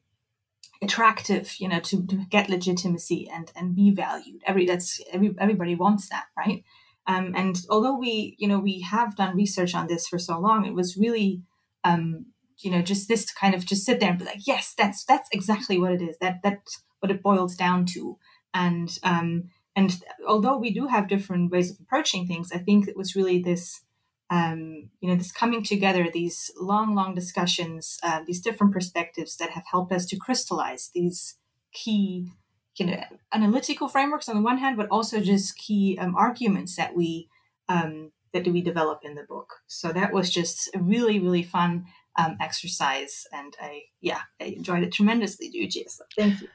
[0.81, 4.41] attractive, you know, to, to get legitimacy and and be valued.
[4.45, 6.63] Every that's every everybody wants that, right?
[7.07, 10.65] Um, and although we, you know, we have done research on this for so long,
[10.65, 11.41] it was really,
[11.83, 12.27] um,
[12.59, 15.03] you know, just this to kind of just sit there and be like, yes, that's
[15.05, 16.17] that's exactly what it is.
[16.21, 18.17] That that's what it boils down to.
[18.53, 22.97] And um, and although we do have different ways of approaching things, I think it
[22.97, 23.81] was really this,
[24.31, 29.49] um, you know, this coming together, these long, long discussions, uh, these different perspectives that
[29.51, 31.35] have helped us to crystallize these
[31.73, 32.31] key,
[32.77, 33.03] you know,
[33.33, 37.27] analytical frameworks on the one hand, but also just key um, arguments that we
[37.67, 39.49] um, that we develop in the book.
[39.67, 41.85] So that was just a really, really fun
[42.17, 45.89] um, exercise, and I, yeah, I enjoyed it tremendously, Yujie.
[45.89, 46.47] So thank you.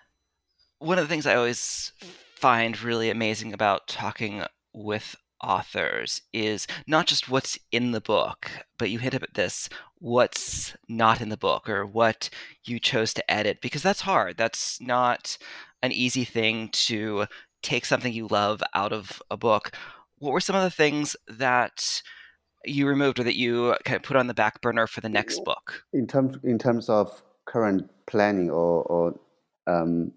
[0.78, 1.92] One of the things I always
[2.34, 8.90] find really amazing about talking with authors is not just what's in the book, but
[8.90, 9.68] you hit up at this
[9.98, 12.28] what's not in the book or what
[12.64, 14.36] you chose to edit, because that's hard.
[14.36, 15.38] That's not
[15.82, 17.26] an easy thing to
[17.62, 19.72] take something you love out of a book.
[20.18, 22.02] What were some of the things that
[22.64, 25.44] you removed or that you kind of put on the back burner for the next
[25.44, 25.84] book?
[25.92, 29.20] In terms in terms of current planning or, or
[29.66, 30.12] um,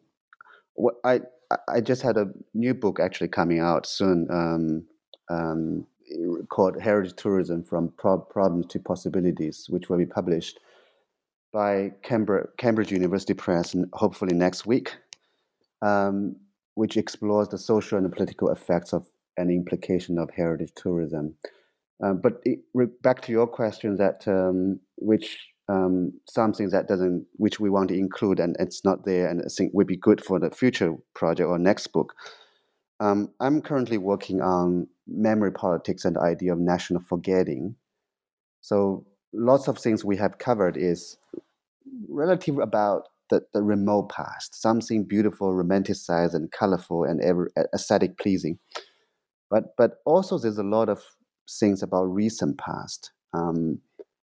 [0.74, 1.22] what I
[1.68, 4.86] I just had a new book actually coming out soon um,
[5.30, 5.86] um,
[6.50, 10.60] called Heritage Tourism from Pro- Problems to Possibilities, which will be published
[11.52, 14.96] by Cambridge, Cambridge University Press hopefully next week,
[15.82, 16.36] um,
[16.76, 19.08] which explores the social and political effects of
[19.38, 21.34] and implication of heritage tourism.
[22.04, 22.60] Um, but it,
[23.02, 27.98] back to your question, that um, which um, something that doesn't, which we want to
[27.98, 31.48] include, and it's not there, and I think would be good for the future project
[31.48, 32.14] or next book.
[33.00, 37.76] Um, I'm currently working on memory politics and the idea of national forgetting.
[38.62, 41.18] So lots of things we have covered is
[42.10, 48.60] relative about the, the remote past, something beautiful, romanticized, and colorful, and ever aesthetic pleasing.
[49.50, 51.02] But but also there's a lot of
[51.60, 53.12] things about recent past.
[53.34, 53.80] Um,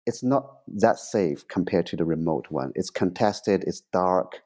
[0.06, 2.72] it's not that safe compared to the remote one.
[2.74, 4.40] It's contested, it's dark,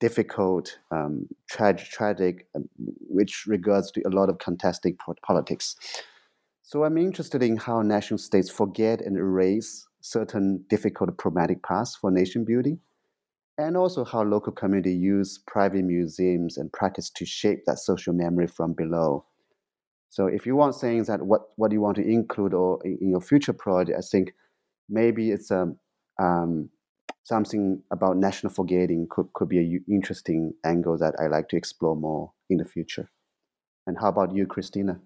[0.00, 2.68] difficult, um, tragic, tragic, um,
[3.08, 5.76] which regards to a lot of contesting politics.
[6.62, 12.10] So I'm interested in how national states forget and erase certain difficult problematic pasts for
[12.10, 12.80] nation building,
[13.58, 18.46] and also how local community use private museums and practice to shape that social memory
[18.46, 19.24] from below.
[20.10, 23.20] So if you want things that what, what you want to include or in your
[23.20, 24.32] future project, I think
[24.88, 25.78] maybe it's um,
[26.20, 26.70] um,
[27.26, 31.96] something about national forgetting could, could be an interesting angle that I like to explore
[31.96, 33.10] more in the future.
[33.84, 35.00] And how about you, Christina?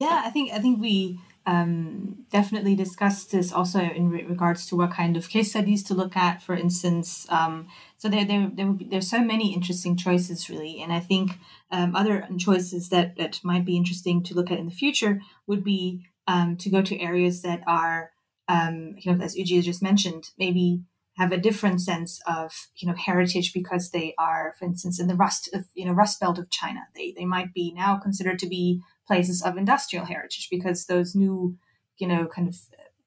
[0.00, 4.76] Yeah, I think I think we um, definitely discussed this also in re- regards to
[4.76, 6.42] what kind of case studies to look at.
[6.42, 10.92] For instance, um, so there there there be, there's so many interesting choices really, and
[10.92, 11.32] I think
[11.70, 15.64] um, other choices that that might be interesting to look at in the future would
[15.64, 18.10] be um, to go to areas that are
[18.48, 20.82] um, you know, as Yujie just mentioned, maybe
[21.18, 25.16] have a different sense of you know heritage because they are, for instance, in the
[25.16, 26.80] rust of you know Rust Belt of China.
[26.94, 31.56] They they might be now considered to be places of industrial heritage because those new
[31.98, 32.56] you know kind of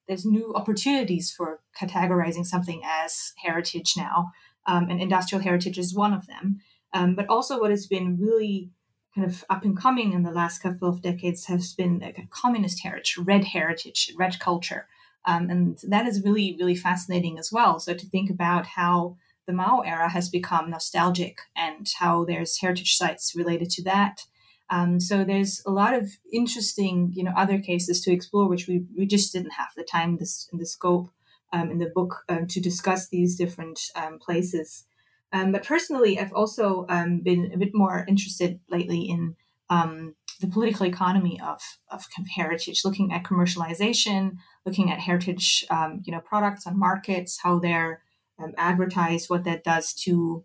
[0.08, 4.32] there's new opportunities for categorizing something as heritage now,
[4.68, 6.60] um, and industrial heritage is one of them.
[6.94, 8.72] Um, but also, what has been really
[9.16, 12.84] kind of up and coming in the last couple of decades has been like communist
[12.84, 14.88] heritage, red heritage, red culture.
[15.26, 17.80] Um, and that is really, really fascinating as well.
[17.80, 19.18] So to think about how
[19.48, 24.22] the Mao era has become nostalgic and how there's heritage sites related to that.
[24.70, 28.86] Um, so there's a lot of interesting, you know, other cases to explore, which we,
[28.98, 31.10] we just didn't have the time this the scope
[31.52, 34.86] um, in the book um, to discuss these different um, places.
[35.34, 39.36] Um, but personally, I've also um, been a bit more interested lately in
[39.70, 42.04] the political economy of, of
[42.36, 48.02] heritage, looking at commercialization, looking at heritage, um, you know, products and markets, how they're
[48.40, 50.44] um, advertised, what that does to,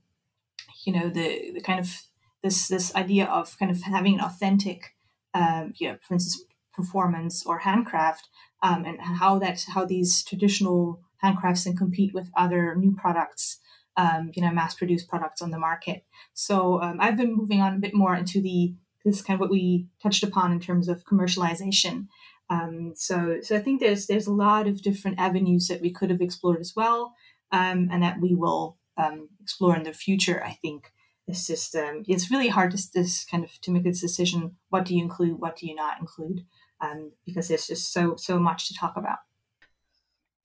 [0.85, 2.03] you know, the, the kind of
[2.43, 4.95] this this idea of kind of having an authentic,
[5.35, 8.29] um, you know, for instance, performance or handcraft,
[8.63, 13.59] um, and how that how these traditional handcrafts can compete with other new products.
[13.99, 16.05] Um, you know, mass-produced products on the market.
[16.35, 18.75] So um, I've been moving on a bit more into the
[19.07, 22.09] this kind of what we touched upon in terms of commercialization.
[22.49, 26.11] Um, so, so I think there's there's a lot of different avenues that we could
[26.11, 27.15] have explored as well,
[27.53, 30.43] um, and that we will um, explore in the future.
[30.45, 30.93] I think
[31.27, 34.57] it's just um, it's really hard to this kind of to make this decision.
[34.69, 35.39] What do you include?
[35.39, 36.45] What do you not include?
[36.81, 39.19] Um, because there's just so so much to talk about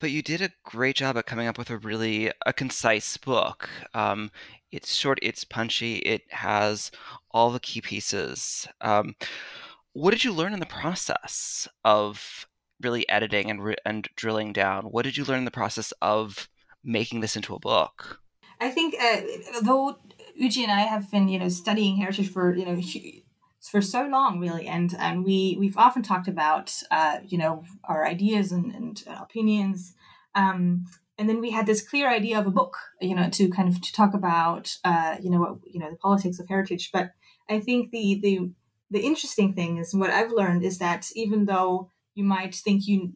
[0.02, 3.70] but you did a great job at coming up with a really a concise book.
[3.94, 4.32] Um,
[4.72, 6.90] it's short, it's punchy, it has
[7.30, 8.66] all the key pieces.
[9.94, 12.46] What did you learn in the process of
[12.80, 14.86] really editing and re- and drilling down?
[14.86, 16.48] What did you learn in the process of
[16.82, 18.20] making this into a book?
[18.60, 19.20] I think uh,
[19.62, 19.98] though
[20.40, 22.80] Yujie and I have been you know studying heritage for you know
[23.60, 28.06] for so long, really, and and we we've often talked about uh, you know our
[28.06, 29.94] ideas and, and opinions.
[30.34, 30.86] Um,
[31.18, 33.80] and then we had this clear idea of a book, you know, to kind of
[33.82, 36.90] to talk about, uh, you know, what, you know, the politics of heritage.
[36.90, 37.12] But
[37.50, 38.50] I think the the
[38.92, 43.14] the interesting thing is what I've learned is that even though you might think you,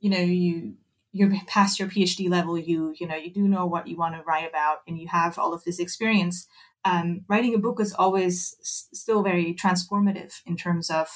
[0.00, 0.74] you know, you
[1.12, 4.22] you're past your PhD level, you you know, you do know what you want to
[4.22, 6.46] write about, and you have all of this experience.
[6.84, 11.08] Um, writing a book is always s- still very transformative in terms of,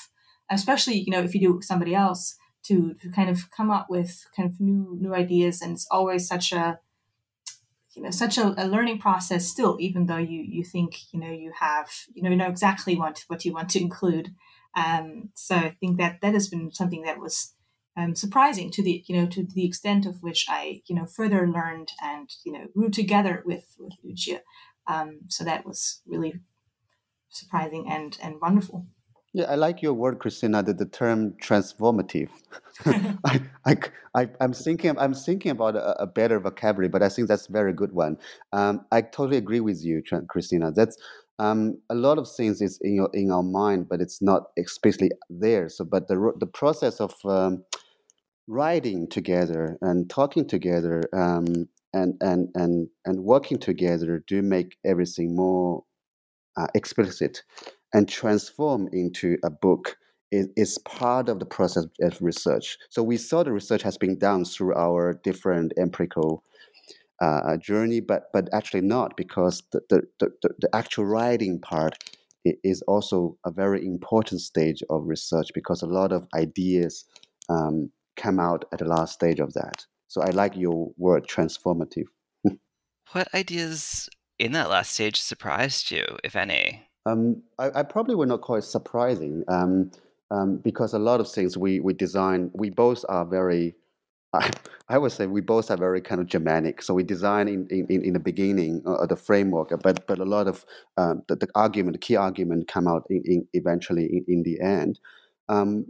[0.51, 3.71] especially you know, if you do it with somebody else to, to kind of come
[3.71, 6.79] up with kind of new new ideas and it's always such a
[7.95, 11.31] you know such a, a, learning process still even though you you think you know
[11.31, 14.35] you have you know know exactly what what you want to include.
[14.75, 17.55] Um, so i think that that has been something that was
[17.95, 21.47] um, surprising to the you know to the extent of which i you know further
[21.47, 24.39] learned and you know grew together with with Yu
[24.87, 26.41] um, so that was really
[27.29, 28.87] surprising and and wonderful
[29.33, 30.63] yeah, I like your word, Christina.
[30.63, 32.29] The, the term transformative.
[33.25, 33.77] I, I,
[34.15, 37.53] I, am thinking, I'm thinking about a, a, better vocabulary, but I think that's a
[37.53, 38.19] very good one.
[38.53, 40.71] Um, I totally agree with you, Christina.
[40.71, 40.99] That's
[41.39, 45.11] um, a lot of things is in your in our mind, but it's not explicitly
[45.31, 45.69] there.
[45.71, 47.65] So, but the the process of um,
[48.47, 55.35] writing together and talking together um, and and and and working together do make everything
[55.35, 55.85] more
[56.59, 57.43] uh, explicit
[57.95, 59.97] and transform into a book
[60.31, 62.79] is, is part of the process of research.
[62.91, 66.43] So we saw the research has been done through our different empirical
[67.21, 71.97] uh, journey, but but actually not because the, the, the, the actual writing part
[72.45, 77.05] is also a very important stage of research because a lot of ideas
[77.49, 79.87] um, come out at the last stage of that.
[80.09, 82.07] So I like your word transformative.
[83.13, 86.89] what ideas in that last stage surprised you, if any?
[87.07, 89.91] Um, I, I, probably would not call it surprising um,
[90.31, 93.75] um, because a lot of things we, we design, we both are very,
[94.33, 94.51] I,
[94.89, 96.81] I, would say we both are very kind of Germanic.
[96.81, 100.47] So we design in, in, in the beginning uh, the framework, but but a lot
[100.47, 100.65] of
[100.97, 104.61] um, the, the, argument, the key argument come out in, in eventually in, in, the
[104.61, 105.01] end.
[105.49, 105.87] Um,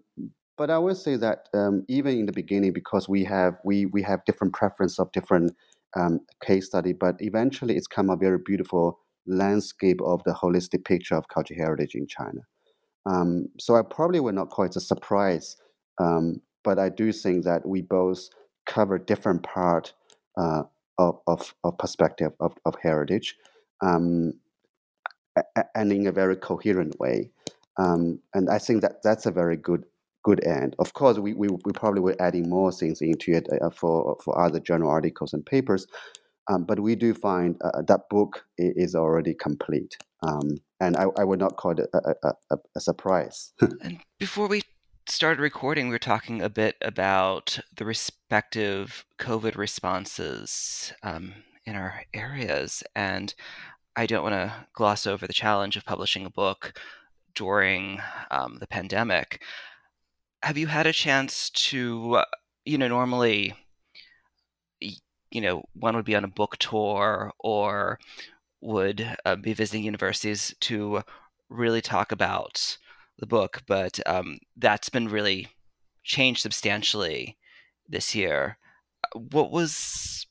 [0.56, 4.00] but I would say that um, even in the beginning, because we have we we
[4.02, 5.52] have different preference of different
[6.42, 11.28] case study, but eventually it's come a very beautiful landscape of the holistic picture of
[11.28, 12.40] cultural heritage in China.
[13.06, 15.56] Um, so I probably would not call it a surprise,
[15.98, 18.28] um, but I do think that we both
[18.66, 19.92] cover different part
[20.38, 20.62] uh,
[20.98, 23.36] of, of, of, perspective of, of heritage,
[23.82, 24.34] um,
[25.74, 27.30] and in a very coherent way.
[27.78, 29.84] Um, and I think that that's a very good
[30.24, 30.76] good end.
[30.78, 34.38] Of course, we, we, we probably will adding more things into it uh, for for
[34.40, 35.86] other journal articles and papers.
[36.48, 39.96] Um, but we do find uh, that book is already complete.
[40.22, 42.14] Um, and I, I, would not call it a,
[42.50, 43.52] a, a, surprise.
[43.60, 44.62] and before we
[45.06, 51.34] started recording, we were talking a bit about the respective COVID responses um,
[51.64, 52.82] in our areas.
[52.94, 53.34] And
[53.96, 56.78] I don't want to gloss over the challenge of publishing a book
[57.34, 59.42] during um, the pandemic.
[60.42, 62.24] Have you had a chance to, uh,
[62.64, 63.54] you know, normally
[65.32, 67.98] you know, one would be on a book tour or
[68.60, 71.02] would uh, be visiting universities to
[71.48, 72.78] really talk about
[73.18, 75.48] the book, but um, that's been really
[76.02, 77.36] changed substantially
[77.88, 78.58] this year.
[79.04, 80.26] Uh, what was?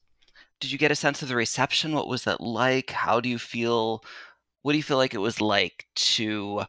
[0.60, 1.93] Did you get a sense of the reception?
[1.93, 2.91] What was that like?
[2.91, 4.04] How do you feel?
[4.62, 6.64] What do you feel like it was like to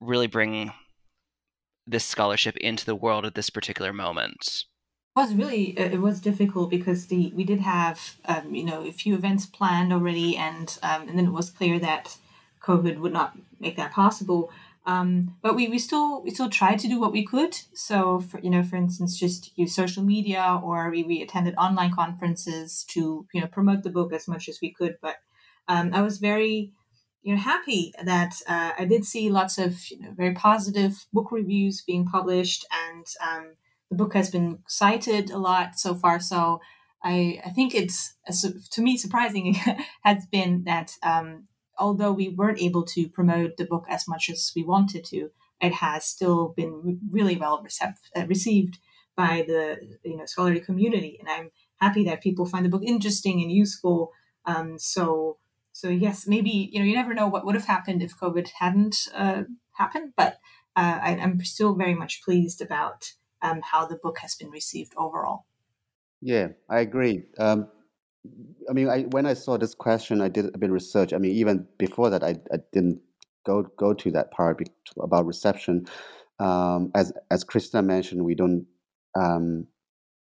[0.00, 0.72] really bring
[1.86, 4.64] this scholarship into the world at this particular moment?
[5.14, 9.14] Was really it was difficult because the we did have um, you know a few
[9.14, 12.16] events planned already and um, and then it was clear that
[12.62, 14.50] COVID would not make that possible.
[14.86, 17.56] Um, but we, we still we still tried to do what we could.
[17.74, 21.94] So for you know, for instance, just use social media or we, we attended online
[21.94, 24.98] conferences to you know promote the book as much as we could.
[25.00, 25.16] But
[25.68, 26.72] um, I was very
[27.22, 31.32] you know happy that uh, I did see lots of you know very positive book
[31.32, 33.52] reviews being published and um,
[33.94, 36.18] the book has been cited a lot so far.
[36.18, 36.60] So
[37.02, 38.14] I, I think it's
[38.72, 39.54] to me surprising
[40.02, 41.46] has been that um,
[41.78, 45.30] although we weren't able to promote the book as much as we wanted to,
[45.60, 48.78] it has still been really well received, uh, received
[49.16, 53.40] by the you know scholarly community, and I'm happy that people find the book interesting
[53.40, 54.10] and useful.
[54.44, 55.38] Um, so
[55.72, 58.96] so yes, maybe you know you never know what would have happened if COVID hadn't
[59.14, 60.38] uh, happened, but
[60.74, 63.12] uh, I, am still very much pleased about
[63.44, 65.44] um, how the book has been received overall.
[66.20, 67.24] Yeah, I agree.
[67.38, 67.68] Um,
[68.68, 71.12] I mean, I, when I saw this question, I did a bit of research.
[71.12, 73.00] I mean, even before that, I, I didn't
[73.44, 74.66] go go to that part
[74.98, 75.86] about reception.
[76.40, 78.66] Um, as as Christina mentioned, we don't
[79.14, 79.66] um,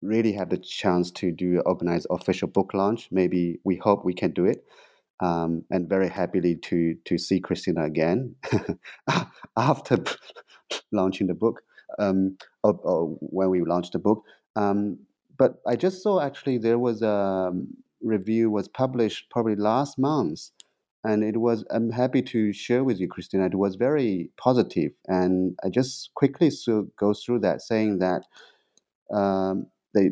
[0.02, 3.08] really have the chance to do organize official book launch.
[3.10, 4.66] Maybe we hope we can do it.
[5.22, 8.36] Um, and very happily to to see Christina again
[9.58, 10.04] after
[10.92, 11.62] launching the book.
[12.00, 14.24] Um, or, or when we launched the book,
[14.56, 15.00] um,
[15.38, 17.52] but I just saw actually there was a
[18.02, 20.50] review was published probably last month,
[21.04, 21.66] and it was.
[21.70, 23.46] I'm happy to share with you, Christina.
[23.48, 28.24] It was very positive, and I just quickly so, go through that, saying that
[29.14, 30.12] um, they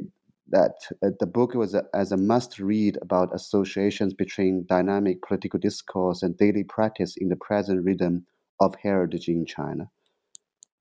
[0.49, 0.73] that
[1.03, 6.21] uh, the book was a, as a must read about associations between dynamic political discourse
[6.21, 8.25] and daily practice in the present rhythm
[8.59, 9.89] of heritage in China.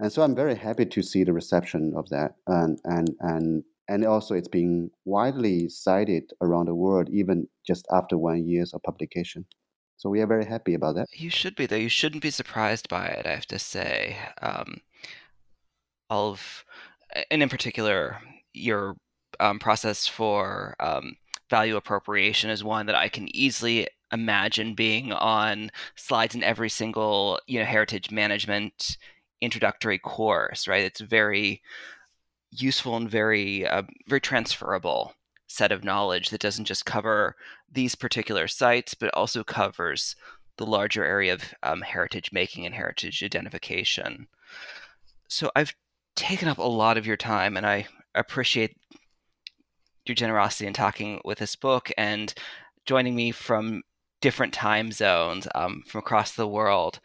[0.00, 4.06] And so I'm very happy to see the reception of that, and and and and
[4.06, 9.44] also it's being widely cited around the world even just after one years of publication.
[9.98, 11.06] So we are very happy about that.
[11.12, 11.76] You should be though.
[11.76, 14.16] You shouldn't be surprised by it i have to say.
[14.40, 14.80] Um,
[16.08, 16.64] of
[17.30, 18.18] and in particular
[18.54, 18.96] your
[19.38, 21.16] um, process for um,
[21.48, 27.40] value appropriation is one that i can easily imagine being on slides in every single
[27.46, 28.96] you know heritage management
[29.40, 31.62] introductory course right it's very
[32.50, 35.14] useful and very uh, very transferable
[35.50, 37.34] set of knowledge that doesn't just cover
[37.70, 40.14] these particular sites, but also covers
[40.58, 44.28] the larger area of um, heritage making and heritage identification.
[45.26, 45.74] So I've
[46.14, 48.76] taken up a lot of your time, and I appreciate
[50.06, 52.32] your generosity in talking with this book and
[52.86, 53.82] joining me from
[54.20, 57.00] different time zones um, from across the world.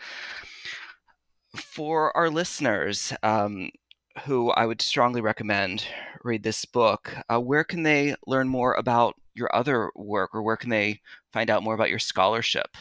[1.56, 3.72] For our listeners, um,
[4.26, 5.86] who I would strongly recommend
[6.24, 10.58] read this book, uh, where can they learn more about your other work, or where
[10.58, 11.02] can they
[11.34, 12.78] find out more about your scholarship?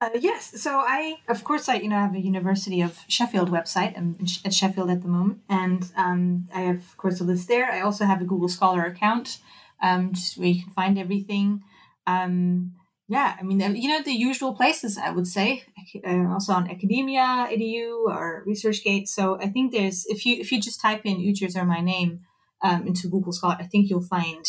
[0.00, 3.96] Uh, yes, so I, of course, I you know have a University of Sheffield website.
[3.96, 7.70] I'm at Sheffield at the moment, and um, I have, of course, a list there.
[7.70, 9.38] I also have a Google Scholar account,
[9.80, 11.62] um, where you can find everything.
[12.06, 12.74] Um,
[13.06, 15.64] yeah, I mean, you know, the usual places, I would say,
[16.06, 19.08] uh, also on academia, edu, or ResearchGate.
[19.08, 22.20] So I think there's, if you if you just type in Yujie's or my name
[22.62, 24.46] um, into Google Scholar, I think you'll find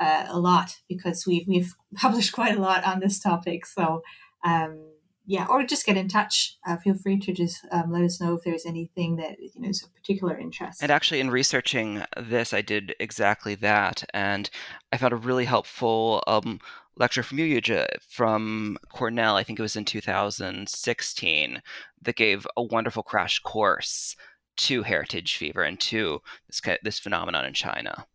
[0.00, 3.66] uh, a lot because we've we've published quite a lot on this topic.
[3.66, 4.00] So
[4.44, 4.78] um,
[5.26, 6.56] yeah, or just get in touch.
[6.66, 9.68] Uh, feel free to just um, let us know if there's anything that you know
[9.68, 10.82] is of particular interest.
[10.82, 14.48] And actually, in researching this, I did exactly that, and
[14.92, 16.60] I found a really helpful um,
[16.96, 21.62] lecture from you, Yujie, from Cornell, I think it was in 2016,
[22.02, 24.16] that gave a wonderful crash course
[24.56, 28.06] to heritage fever and to this this phenomenon in China.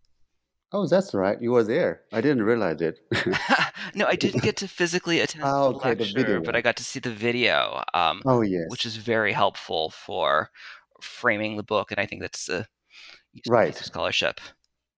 [0.72, 1.42] Oh, that's right.
[1.42, 2.02] You were there.
[2.14, 3.00] I didn't realize it.
[3.96, 6.78] no, I didn't get to physically attend oh, okay, the lecture, the but I got
[6.78, 7.84] to see the video.
[7.94, 8.66] Um, oh, yes.
[8.68, 10.52] Which is very helpful for
[11.02, 12.68] framing the book, and I think that's a
[13.48, 14.40] right scholarship.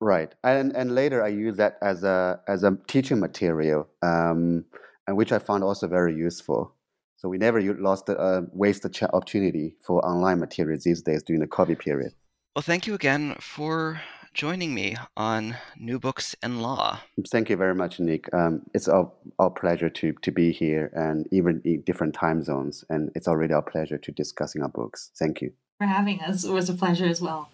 [0.04, 4.66] Right, and and later I use that as a as a teaching material, um,
[5.08, 6.74] and which I found also very useful.
[7.18, 11.39] So we never lost the, uh, waste the opportunity for online materials these days during
[11.39, 12.14] the COVID period.
[12.56, 14.02] Well, thank you again for
[14.34, 16.99] joining me on New Books and Law.
[17.30, 18.34] Thank you very much, Nick.
[18.34, 22.84] Um, it's our, our pleasure to, to be here and even in different time zones.
[22.89, 25.12] And it's already our pleasure to discussing our books.
[25.20, 25.54] Thank you.
[25.78, 26.43] For having us.
[26.43, 27.49] It was a pleasure as well.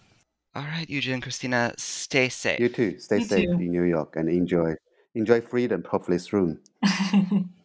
[0.55, 2.59] All right, Eugene Christina, stay safe.
[2.59, 2.99] You too.
[2.99, 3.55] Stay you safe too.
[3.59, 4.75] in New York and enjoy
[5.13, 6.59] enjoy freedom, hopefully soon.